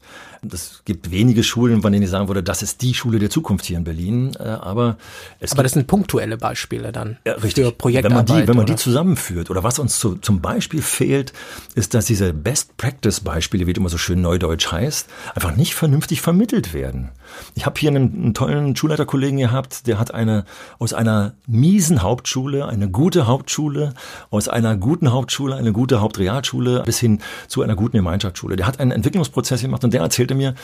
Es 0.53 0.81
gibt 0.85 1.11
wenige 1.11 1.43
Schulen, 1.43 1.81
von 1.81 1.91
denen 1.91 2.03
ich 2.03 2.09
sagen 2.09 2.27
würde, 2.27 2.43
das 2.43 2.61
ist 2.61 2.81
die 2.81 2.93
Schule 2.93 3.19
der 3.19 3.29
Zukunft 3.29 3.65
hier 3.65 3.77
in 3.77 3.83
Berlin. 3.83 4.35
Äh, 4.39 4.43
aber 4.43 4.97
es 5.39 5.53
aber 5.53 5.63
das 5.63 5.71
sind 5.71 5.87
punktuelle 5.87 6.37
Beispiele 6.37 6.91
dann 6.91 7.17
ja, 7.25 7.33
richtig. 7.33 7.65
für 7.65 7.71
Projektarbeit. 7.71 8.29
Wenn 8.29 8.35
man 8.35 8.41
die, 8.41 8.47
wenn 8.47 8.57
man 8.57 8.65
die 8.65 8.75
zusammenführt 8.75 9.49
oder 9.49 9.63
was 9.63 9.79
uns 9.79 9.99
zu, 9.99 10.15
zum 10.15 10.41
Beispiel 10.41 10.81
fehlt, 10.81 11.33
ist, 11.73 11.93
dass 11.93 12.05
diese 12.05 12.33
Best 12.33 12.77
Practice 12.77 13.21
Beispiele, 13.21 13.65
wie 13.67 13.71
es 13.71 13.77
immer 13.77 13.89
so 13.89 13.97
schön 13.97 14.21
neudeutsch 14.21 14.71
heißt, 14.71 15.09
einfach 15.33 15.55
nicht 15.55 15.75
vernünftig 15.75 16.21
vermittelt 16.21 16.73
werden. 16.73 17.09
Ich 17.55 17.65
habe 17.65 17.79
hier 17.79 17.89
einen, 17.89 18.13
einen 18.13 18.33
tollen 18.33 18.75
Schulleiterkollegen 18.75 19.39
gehabt, 19.39 19.87
der 19.87 19.99
hat 19.99 20.13
eine 20.13 20.45
aus 20.79 20.93
einer 20.93 21.33
miesen 21.47 22.03
Hauptschule 22.25 22.67
eine 22.67 22.89
gute 22.89 23.27
Hauptschule, 23.27 23.93
aus 24.31 24.47
einer 24.47 24.75
guten 24.75 25.11
Hauptschule 25.11 25.55
eine 25.55 25.71
gute 25.71 26.01
Hauptrealschule 26.01 26.81
bis 26.83 26.97
hin 26.97 27.21
zu 27.47 27.61
einer 27.61 27.75
guten 27.75 27.97
Gemeinschaftsschule. 27.97 28.55
Der 28.55 28.65
hat 28.65 28.79
einen 28.79 28.89
Entwicklungsprozess 28.89 29.61
gemacht 29.61 29.83
und 29.83 29.93
der 29.93 30.01
erzählte 30.01 30.33
mir, 30.33 30.55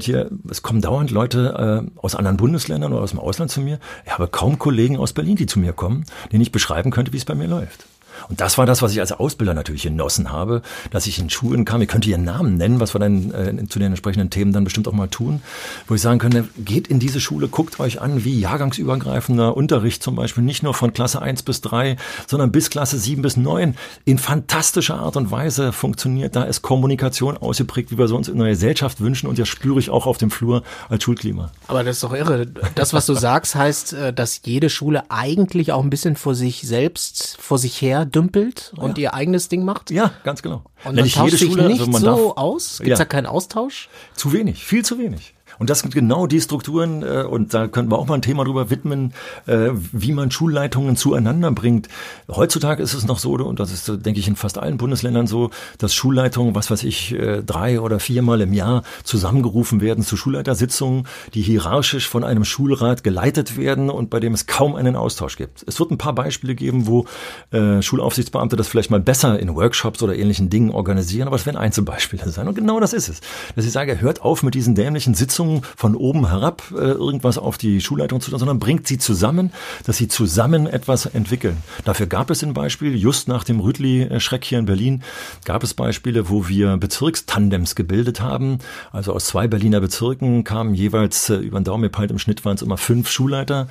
hier, 0.00 0.30
es 0.50 0.60
kommen 0.60 0.82
dauernd 0.82 1.10
Leute 1.10 1.88
äh, 1.96 2.00
aus 2.00 2.14
anderen 2.14 2.36
Bundesländern 2.36 2.92
oder 2.92 3.00
aus 3.02 3.10
dem 3.10 3.18
Ausland 3.18 3.50
zu 3.50 3.62
mir. 3.62 3.78
Ich 4.04 4.12
habe 4.12 4.28
kaum 4.28 4.58
Kollegen 4.58 4.98
aus 4.98 5.14
Berlin, 5.14 5.36
die 5.36 5.46
zu 5.46 5.58
mir 5.58 5.72
kommen, 5.72 6.04
denen 6.32 6.42
ich 6.42 6.52
beschreiben 6.52 6.90
könnte, 6.90 7.14
wie 7.14 7.16
es 7.16 7.24
bei 7.24 7.34
mir 7.34 7.48
läuft. 7.48 7.86
Und 8.30 8.40
das 8.40 8.58
war 8.58 8.64
das, 8.64 8.80
was 8.80 8.92
ich 8.92 9.00
als 9.00 9.10
Ausbilder 9.10 9.54
natürlich 9.54 9.82
genossen 9.82 10.30
habe, 10.30 10.62
dass 10.90 11.08
ich 11.08 11.18
in 11.18 11.28
Schulen 11.30 11.64
kam. 11.64 11.80
Ihr 11.80 11.88
könnt 11.88 12.06
ihren 12.06 12.24
Namen 12.24 12.56
nennen, 12.56 12.78
was 12.78 12.94
wir 12.94 13.00
dann 13.00 13.32
äh, 13.32 13.68
zu 13.68 13.80
den 13.80 13.88
entsprechenden 13.88 14.30
Themen 14.30 14.52
dann 14.52 14.62
bestimmt 14.62 14.86
auch 14.86 14.92
mal 14.92 15.08
tun, 15.08 15.42
wo 15.88 15.96
ich 15.96 16.00
sagen 16.00 16.20
könnte, 16.20 16.48
geht 16.56 16.86
in 16.86 17.00
diese 17.00 17.20
Schule, 17.20 17.48
guckt 17.48 17.80
euch 17.80 18.00
an, 18.00 18.24
wie 18.24 18.38
jahrgangsübergreifender 18.38 19.56
Unterricht 19.56 20.02
zum 20.02 20.14
Beispiel 20.14 20.44
nicht 20.44 20.62
nur 20.62 20.74
von 20.74 20.92
Klasse 20.92 21.20
1 21.20 21.42
bis 21.42 21.60
3, 21.60 21.96
sondern 22.28 22.52
bis 22.52 22.70
Klasse 22.70 22.98
7 22.98 23.20
bis 23.20 23.36
9 23.36 23.74
in 24.04 24.18
fantastischer 24.18 24.96
Art 24.96 25.16
und 25.16 25.32
Weise 25.32 25.72
funktioniert. 25.72 26.36
Da 26.36 26.44
ist 26.44 26.62
Kommunikation 26.62 27.36
ausgeprägt, 27.36 27.90
wie 27.90 27.98
wir 27.98 28.06
so 28.06 28.16
uns 28.16 28.28
in 28.28 28.40
einer 28.40 28.50
Gesellschaft 28.50 29.00
wünschen 29.00 29.26
und 29.26 29.40
das 29.40 29.48
spüre 29.48 29.80
ich 29.80 29.90
auch 29.90 30.06
auf 30.06 30.18
dem 30.18 30.30
Flur 30.30 30.62
als 30.88 31.02
Schulklima. 31.02 31.50
Aber 31.66 31.82
das 31.82 31.96
ist 31.96 32.04
doch 32.04 32.14
irre. 32.14 32.46
Das, 32.76 32.92
was 32.92 33.06
du 33.06 33.14
sagst, 33.20 33.56
heißt, 33.56 33.92
äh, 33.94 34.12
dass 34.12 34.42
jede 34.44 34.70
Schule 34.70 35.02
eigentlich 35.10 35.72
auch 35.72 35.82
ein 35.82 35.90
bisschen 35.90 36.14
vor 36.14 36.36
sich 36.36 36.62
selbst, 36.62 37.36
vor 37.40 37.58
sich 37.58 37.82
her 37.82 38.04
dümpelt 38.20 38.72
und 38.76 38.98
ja. 38.98 39.02
ihr 39.02 39.14
eigenes 39.14 39.48
Ding 39.48 39.64
macht? 39.64 39.90
Ja, 39.90 40.12
ganz 40.24 40.42
genau. 40.42 40.64
Und 40.84 40.96
man 40.96 41.08
tauscht 41.08 41.38
sich 41.38 41.50
Schule, 41.50 41.68
nicht 41.68 41.80
also 41.80 41.98
so 41.98 42.36
aus? 42.36 42.78
Gibt 42.78 42.90
es 42.90 42.90
ja. 42.90 42.96
da 42.96 43.04
keinen 43.04 43.26
Austausch? 43.26 43.88
Zu 44.14 44.32
wenig, 44.32 44.64
viel 44.64 44.84
zu 44.84 44.98
wenig. 44.98 45.34
Und 45.60 45.68
das 45.68 45.80
sind 45.80 45.94
genau 45.94 46.26
die 46.26 46.40
Strukturen, 46.40 47.02
äh, 47.02 47.22
und 47.22 47.52
da 47.52 47.68
könnten 47.68 47.92
wir 47.92 47.98
auch 47.98 48.06
mal 48.06 48.14
ein 48.14 48.22
Thema 48.22 48.44
drüber 48.44 48.70
widmen, 48.70 49.12
äh, 49.46 49.68
wie 49.92 50.12
man 50.12 50.30
Schulleitungen 50.30 50.96
zueinander 50.96 51.52
bringt. 51.52 51.88
Heutzutage 52.28 52.82
ist 52.82 52.94
es 52.94 53.06
noch 53.06 53.18
so, 53.18 53.34
und 53.34 53.60
das 53.60 53.70
ist, 53.70 53.86
denke 53.88 54.18
ich, 54.18 54.26
in 54.26 54.36
fast 54.36 54.56
allen 54.56 54.78
Bundesländern 54.78 55.26
so, 55.26 55.50
dass 55.76 55.94
Schulleitungen, 55.94 56.54
was 56.54 56.70
weiß 56.70 56.82
ich, 56.84 57.12
äh, 57.12 57.42
drei 57.42 57.78
oder 57.78 58.00
viermal 58.00 58.40
im 58.40 58.54
Jahr 58.54 58.84
zusammengerufen 59.04 59.82
werden 59.82 60.02
zu 60.02 60.16
Schulleitersitzungen, 60.16 61.06
die 61.34 61.42
hierarchisch 61.42 62.08
von 62.08 62.24
einem 62.24 62.46
Schulrat 62.46 63.04
geleitet 63.04 63.58
werden 63.58 63.90
und 63.90 64.08
bei 64.08 64.18
dem 64.18 64.32
es 64.32 64.46
kaum 64.46 64.74
einen 64.74 64.96
Austausch 64.96 65.36
gibt. 65.36 65.62
Es 65.68 65.78
wird 65.78 65.90
ein 65.90 65.98
paar 65.98 66.14
Beispiele 66.14 66.54
geben, 66.54 66.86
wo 66.86 67.04
äh, 67.50 67.82
Schulaufsichtsbeamte 67.82 68.56
das 68.56 68.66
vielleicht 68.66 68.90
mal 68.90 69.00
besser 69.00 69.38
in 69.38 69.54
Workshops 69.54 70.02
oder 70.02 70.16
ähnlichen 70.16 70.48
Dingen 70.48 70.70
organisieren, 70.70 71.26
aber 71.26 71.36
es 71.36 71.44
werden 71.44 71.58
Einzelbeispiele 71.58 72.30
sein. 72.30 72.48
Und 72.48 72.54
genau 72.54 72.80
das 72.80 72.94
ist 72.94 73.10
es. 73.10 73.20
Dass 73.56 73.66
ich 73.66 73.72
sage, 73.72 74.00
hört 74.00 74.22
auf 74.22 74.42
mit 74.42 74.54
diesen 74.54 74.74
dämlichen 74.74 75.12
Sitzungen, 75.12 75.49
Verantwortung 75.50 75.62
von 75.76 75.94
oben 75.94 76.28
herab 76.28 76.62
äh, 76.72 76.76
irgendwas 76.76 77.38
auf 77.38 77.58
die 77.58 77.80
Schulleitung 77.80 78.20
zu 78.20 78.30
tun, 78.30 78.38
sondern 78.38 78.58
bringt 78.58 78.86
sie 78.86 78.98
zusammen, 78.98 79.52
dass 79.84 79.96
sie 79.96 80.08
zusammen 80.08 80.66
etwas 80.66 81.06
entwickeln. 81.06 81.56
Dafür 81.84 82.06
gab 82.06 82.30
es 82.30 82.42
ein 82.42 82.54
Beispiel, 82.54 82.94
just 82.96 83.28
nach 83.28 83.44
dem 83.44 83.60
Rütli-Schreck 83.60 84.44
hier 84.44 84.58
in 84.58 84.66
Berlin, 84.66 85.02
gab 85.44 85.62
es 85.62 85.74
Beispiele, 85.74 86.28
wo 86.28 86.48
wir 86.48 86.76
Bezirkstandems 86.76 87.74
gebildet 87.74 88.20
haben. 88.20 88.58
Also 88.92 89.12
aus 89.12 89.26
zwei 89.26 89.48
Berliner 89.48 89.80
Bezirken 89.80 90.44
kamen 90.44 90.74
jeweils 90.74 91.30
äh, 91.30 91.36
über 91.36 91.58
den 91.60 91.64
Daumen 91.64 91.82
gepeilt, 91.82 92.10
im 92.10 92.18
Schnitt 92.18 92.44
waren 92.44 92.56
es 92.56 92.62
immer 92.62 92.76
fünf 92.76 93.10
Schulleiter 93.10 93.68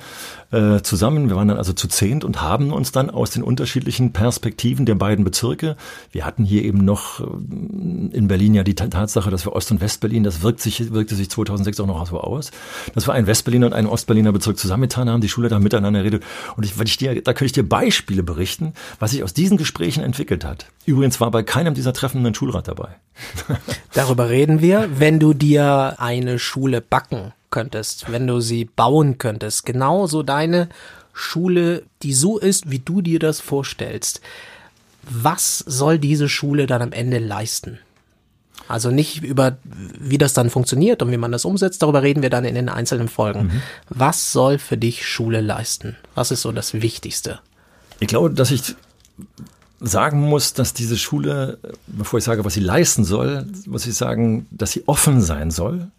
äh, 0.50 0.80
zusammen. 0.82 1.28
Wir 1.28 1.36
waren 1.36 1.48
dann 1.48 1.58
also 1.58 1.72
zu 1.72 1.88
zehnt 1.88 2.24
und 2.24 2.42
haben 2.42 2.72
uns 2.72 2.92
dann 2.92 3.10
aus 3.10 3.30
den 3.30 3.42
unterschiedlichen 3.42 4.12
Perspektiven 4.12 4.86
der 4.86 4.94
beiden 4.96 5.24
Bezirke, 5.24 5.76
wir 6.12 6.26
hatten 6.26 6.44
hier 6.44 6.64
eben 6.64 6.84
noch 6.84 7.20
äh, 7.20 7.24
in 8.16 8.28
Berlin 8.28 8.54
ja 8.54 8.62
die 8.62 8.74
Tatsache, 8.74 9.30
dass 9.30 9.46
wir 9.46 9.52
Ost- 9.52 9.70
und 9.70 9.80
Westberlin, 9.80 10.24
das 10.24 10.42
wirkt 10.42 10.60
sich, 10.60 10.92
wirkte 10.92 11.14
sich 11.14 11.30
2006 11.30 11.69
auch 11.78 11.86
noch 11.86 12.06
so 12.06 12.20
aus, 12.20 12.50
dass 12.94 13.06
wir 13.06 13.12
einen 13.12 13.26
Westberliner 13.26 13.66
und 13.66 13.72
einen 13.74 13.86
Ostberliner 13.86 14.32
Bezirk 14.32 14.58
zusammengetan 14.58 15.08
haben, 15.08 15.20
die 15.20 15.28
Schulleiter 15.28 15.60
miteinander 15.60 16.02
redet. 16.02 16.24
Und 16.56 16.64
ich, 16.64 16.80
ich 16.80 16.96
dir, 16.96 17.22
da 17.22 17.32
könnte 17.32 17.46
ich 17.46 17.52
dir 17.52 17.68
Beispiele 17.68 18.22
berichten, 18.22 18.72
was 18.98 19.12
sich 19.12 19.22
aus 19.22 19.34
diesen 19.34 19.58
Gesprächen 19.58 20.02
entwickelt 20.02 20.44
hat. 20.44 20.66
Übrigens 20.86 21.20
war 21.20 21.30
bei 21.30 21.42
keinem 21.42 21.74
dieser 21.74 21.92
Treffen 21.92 22.26
ein 22.26 22.34
Schulrat 22.34 22.66
dabei. 22.66 22.88
Darüber 23.92 24.30
reden 24.30 24.60
wir, 24.60 24.88
wenn 24.98 25.20
du 25.20 25.34
dir 25.34 25.96
eine 25.98 26.38
Schule 26.38 26.80
backen 26.80 27.32
könntest, 27.50 28.10
wenn 28.10 28.26
du 28.26 28.40
sie 28.40 28.64
bauen 28.64 29.18
könntest, 29.18 29.66
genauso 29.66 30.22
deine 30.22 30.68
Schule, 31.12 31.82
die 32.02 32.14
so 32.14 32.38
ist, 32.38 32.70
wie 32.70 32.78
du 32.78 33.02
dir 33.02 33.18
das 33.18 33.40
vorstellst. 33.40 34.20
Was 35.02 35.58
soll 35.58 35.98
diese 35.98 36.28
Schule 36.28 36.66
dann 36.66 36.82
am 36.82 36.92
Ende 36.92 37.18
leisten? 37.18 37.78
Also 38.70 38.90
nicht 38.90 39.22
über, 39.22 39.58
wie 39.64 40.18
das 40.18 40.32
dann 40.32 40.50
funktioniert 40.50 41.02
und 41.02 41.10
wie 41.10 41.16
man 41.16 41.32
das 41.32 41.44
umsetzt, 41.44 41.82
darüber 41.82 42.02
reden 42.02 42.22
wir 42.22 42.30
dann 42.30 42.44
in 42.44 42.54
den 42.54 42.68
einzelnen 42.68 43.08
Folgen. 43.08 43.44
Mhm. 43.44 43.62
Was 43.88 44.32
soll 44.32 44.58
für 44.58 44.76
dich 44.76 45.06
Schule 45.06 45.40
leisten? 45.40 45.96
Was 46.14 46.30
ist 46.30 46.42
so 46.42 46.52
das 46.52 46.74
Wichtigste? 46.74 47.40
Ich 47.98 48.08
glaube, 48.08 48.30
dass 48.30 48.50
ich 48.50 48.74
sagen 49.80 50.20
muss, 50.20 50.52
dass 50.52 50.74
diese 50.74 50.98
Schule, 50.98 51.58
bevor 51.86 52.18
ich 52.18 52.24
sage, 52.24 52.44
was 52.44 52.54
sie 52.54 52.60
leisten 52.60 53.04
soll, 53.04 53.46
muss 53.66 53.86
ich 53.86 53.94
sagen, 53.94 54.46
dass 54.50 54.72
sie 54.72 54.84
offen 54.86 55.20
sein 55.20 55.50
soll, 55.50 55.90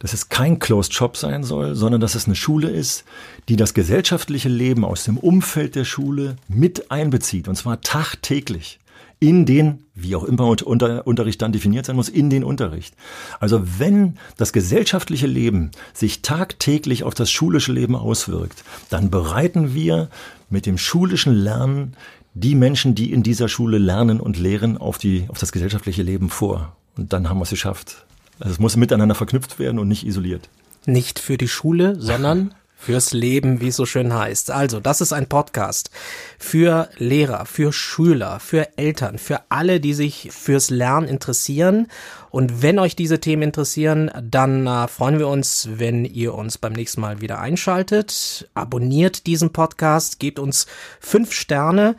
dass 0.00 0.12
es 0.12 0.28
kein 0.28 0.58
Closed 0.58 0.92
Shop 0.92 1.16
sein 1.16 1.44
soll, 1.44 1.76
sondern 1.76 2.00
dass 2.00 2.16
es 2.16 2.26
eine 2.26 2.34
Schule 2.34 2.68
ist, 2.68 3.04
die 3.48 3.56
das 3.56 3.74
gesellschaftliche 3.74 4.48
Leben 4.48 4.84
aus 4.84 5.04
dem 5.04 5.16
Umfeld 5.16 5.76
der 5.76 5.84
Schule 5.84 6.36
mit 6.48 6.90
einbezieht, 6.90 7.46
und 7.46 7.56
zwar 7.56 7.80
tagtäglich 7.80 8.80
in 9.22 9.46
den, 9.46 9.84
wie 9.94 10.16
auch 10.16 10.24
immer 10.24 10.48
unter, 10.48 11.06
Unterricht 11.06 11.40
dann 11.40 11.52
definiert 11.52 11.86
sein 11.86 11.94
muss, 11.94 12.08
in 12.08 12.28
den 12.28 12.42
Unterricht. 12.42 12.96
Also 13.38 13.62
wenn 13.78 14.18
das 14.36 14.52
gesellschaftliche 14.52 15.28
Leben 15.28 15.70
sich 15.94 16.22
tagtäglich 16.22 17.04
auf 17.04 17.14
das 17.14 17.30
schulische 17.30 17.72
Leben 17.72 17.94
auswirkt, 17.94 18.64
dann 18.90 19.10
bereiten 19.10 19.74
wir 19.74 20.10
mit 20.50 20.66
dem 20.66 20.76
schulischen 20.76 21.34
Lernen 21.34 21.96
die 22.34 22.56
Menschen, 22.56 22.96
die 22.96 23.12
in 23.12 23.22
dieser 23.22 23.46
Schule 23.46 23.78
lernen 23.78 24.18
und 24.18 24.40
lehren, 24.40 24.76
auf, 24.76 24.98
die, 24.98 25.26
auf 25.28 25.38
das 25.38 25.52
gesellschaftliche 25.52 26.02
Leben 26.02 26.28
vor. 26.28 26.76
Und 26.96 27.12
dann 27.12 27.28
haben 27.28 27.38
wir 27.38 27.44
es 27.44 27.50
geschafft. 27.50 28.04
Also 28.40 28.54
es 28.54 28.58
muss 28.58 28.74
miteinander 28.74 29.14
verknüpft 29.14 29.60
werden 29.60 29.78
und 29.78 29.86
nicht 29.86 30.04
isoliert. 30.04 30.48
Nicht 30.84 31.20
für 31.20 31.38
die 31.38 31.46
Schule, 31.46 31.94
sondern 32.00 32.54
fürs 32.82 33.12
Leben, 33.12 33.60
wie 33.60 33.68
es 33.68 33.76
so 33.76 33.86
schön 33.86 34.12
heißt. 34.12 34.50
Also, 34.50 34.80
das 34.80 35.00
ist 35.00 35.12
ein 35.12 35.28
Podcast 35.28 35.90
für 36.38 36.88
Lehrer, 36.98 37.46
für 37.46 37.72
Schüler, 37.72 38.40
für 38.40 38.76
Eltern, 38.76 39.18
für 39.18 39.40
alle, 39.50 39.78
die 39.78 39.94
sich 39.94 40.30
fürs 40.32 40.70
Lernen 40.70 41.06
interessieren. 41.06 41.86
Und 42.30 42.62
wenn 42.62 42.78
euch 42.78 42.96
diese 42.96 43.20
Themen 43.20 43.42
interessieren, 43.42 44.10
dann 44.22 44.66
äh, 44.66 44.88
freuen 44.88 45.18
wir 45.18 45.28
uns, 45.28 45.68
wenn 45.74 46.04
ihr 46.04 46.34
uns 46.34 46.58
beim 46.58 46.72
nächsten 46.72 47.00
Mal 47.00 47.20
wieder 47.20 47.38
einschaltet. 47.40 48.48
Abonniert 48.54 49.26
diesen 49.26 49.52
Podcast, 49.52 50.18
gebt 50.18 50.38
uns 50.38 50.66
fünf 50.98 51.32
Sterne. 51.32 51.96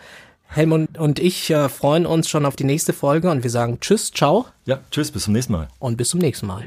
Helmut 0.47 0.99
und 0.99 1.17
ich 1.17 1.49
äh, 1.49 1.67
freuen 1.67 2.05
uns 2.05 2.29
schon 2.29 2.45
auf 2.45 2.55
die 2.55 2.63
nächste 2.63 2.93
Folge 2.93 3.31
und 3.31 3.41
wir 3.43 3.49
sagen 3.49 3.79
Tschüss, 3.79 4.11
ciao. 4.11 4.45
Ja, 4.65 4.79
tschüss, 4.91 5.11
bis 5.11 5.23
zum 5.23 5.33
nächsten 5.33 5.53
Mal. 5.53 5.67
Und 5.79 5.97
bis 5.97 6.09
zum 6.09 6.19
nächsten 6.19 6.45
Mal. 6.45 6.63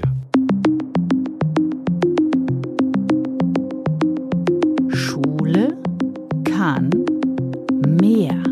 Schule 5.56 5.74
kann 6.44 6.90
mehr. 8.00 8.42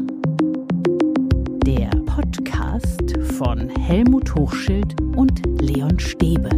Der 1.67 1.91
Podcast 2.07 3.15
von 3.37 3.69
Helmut 3.69 4.35
Hochschild 4.35 4.99
und 5.15 5.43
Leon 5.61 5.99
Stäbe. 5.99 6.49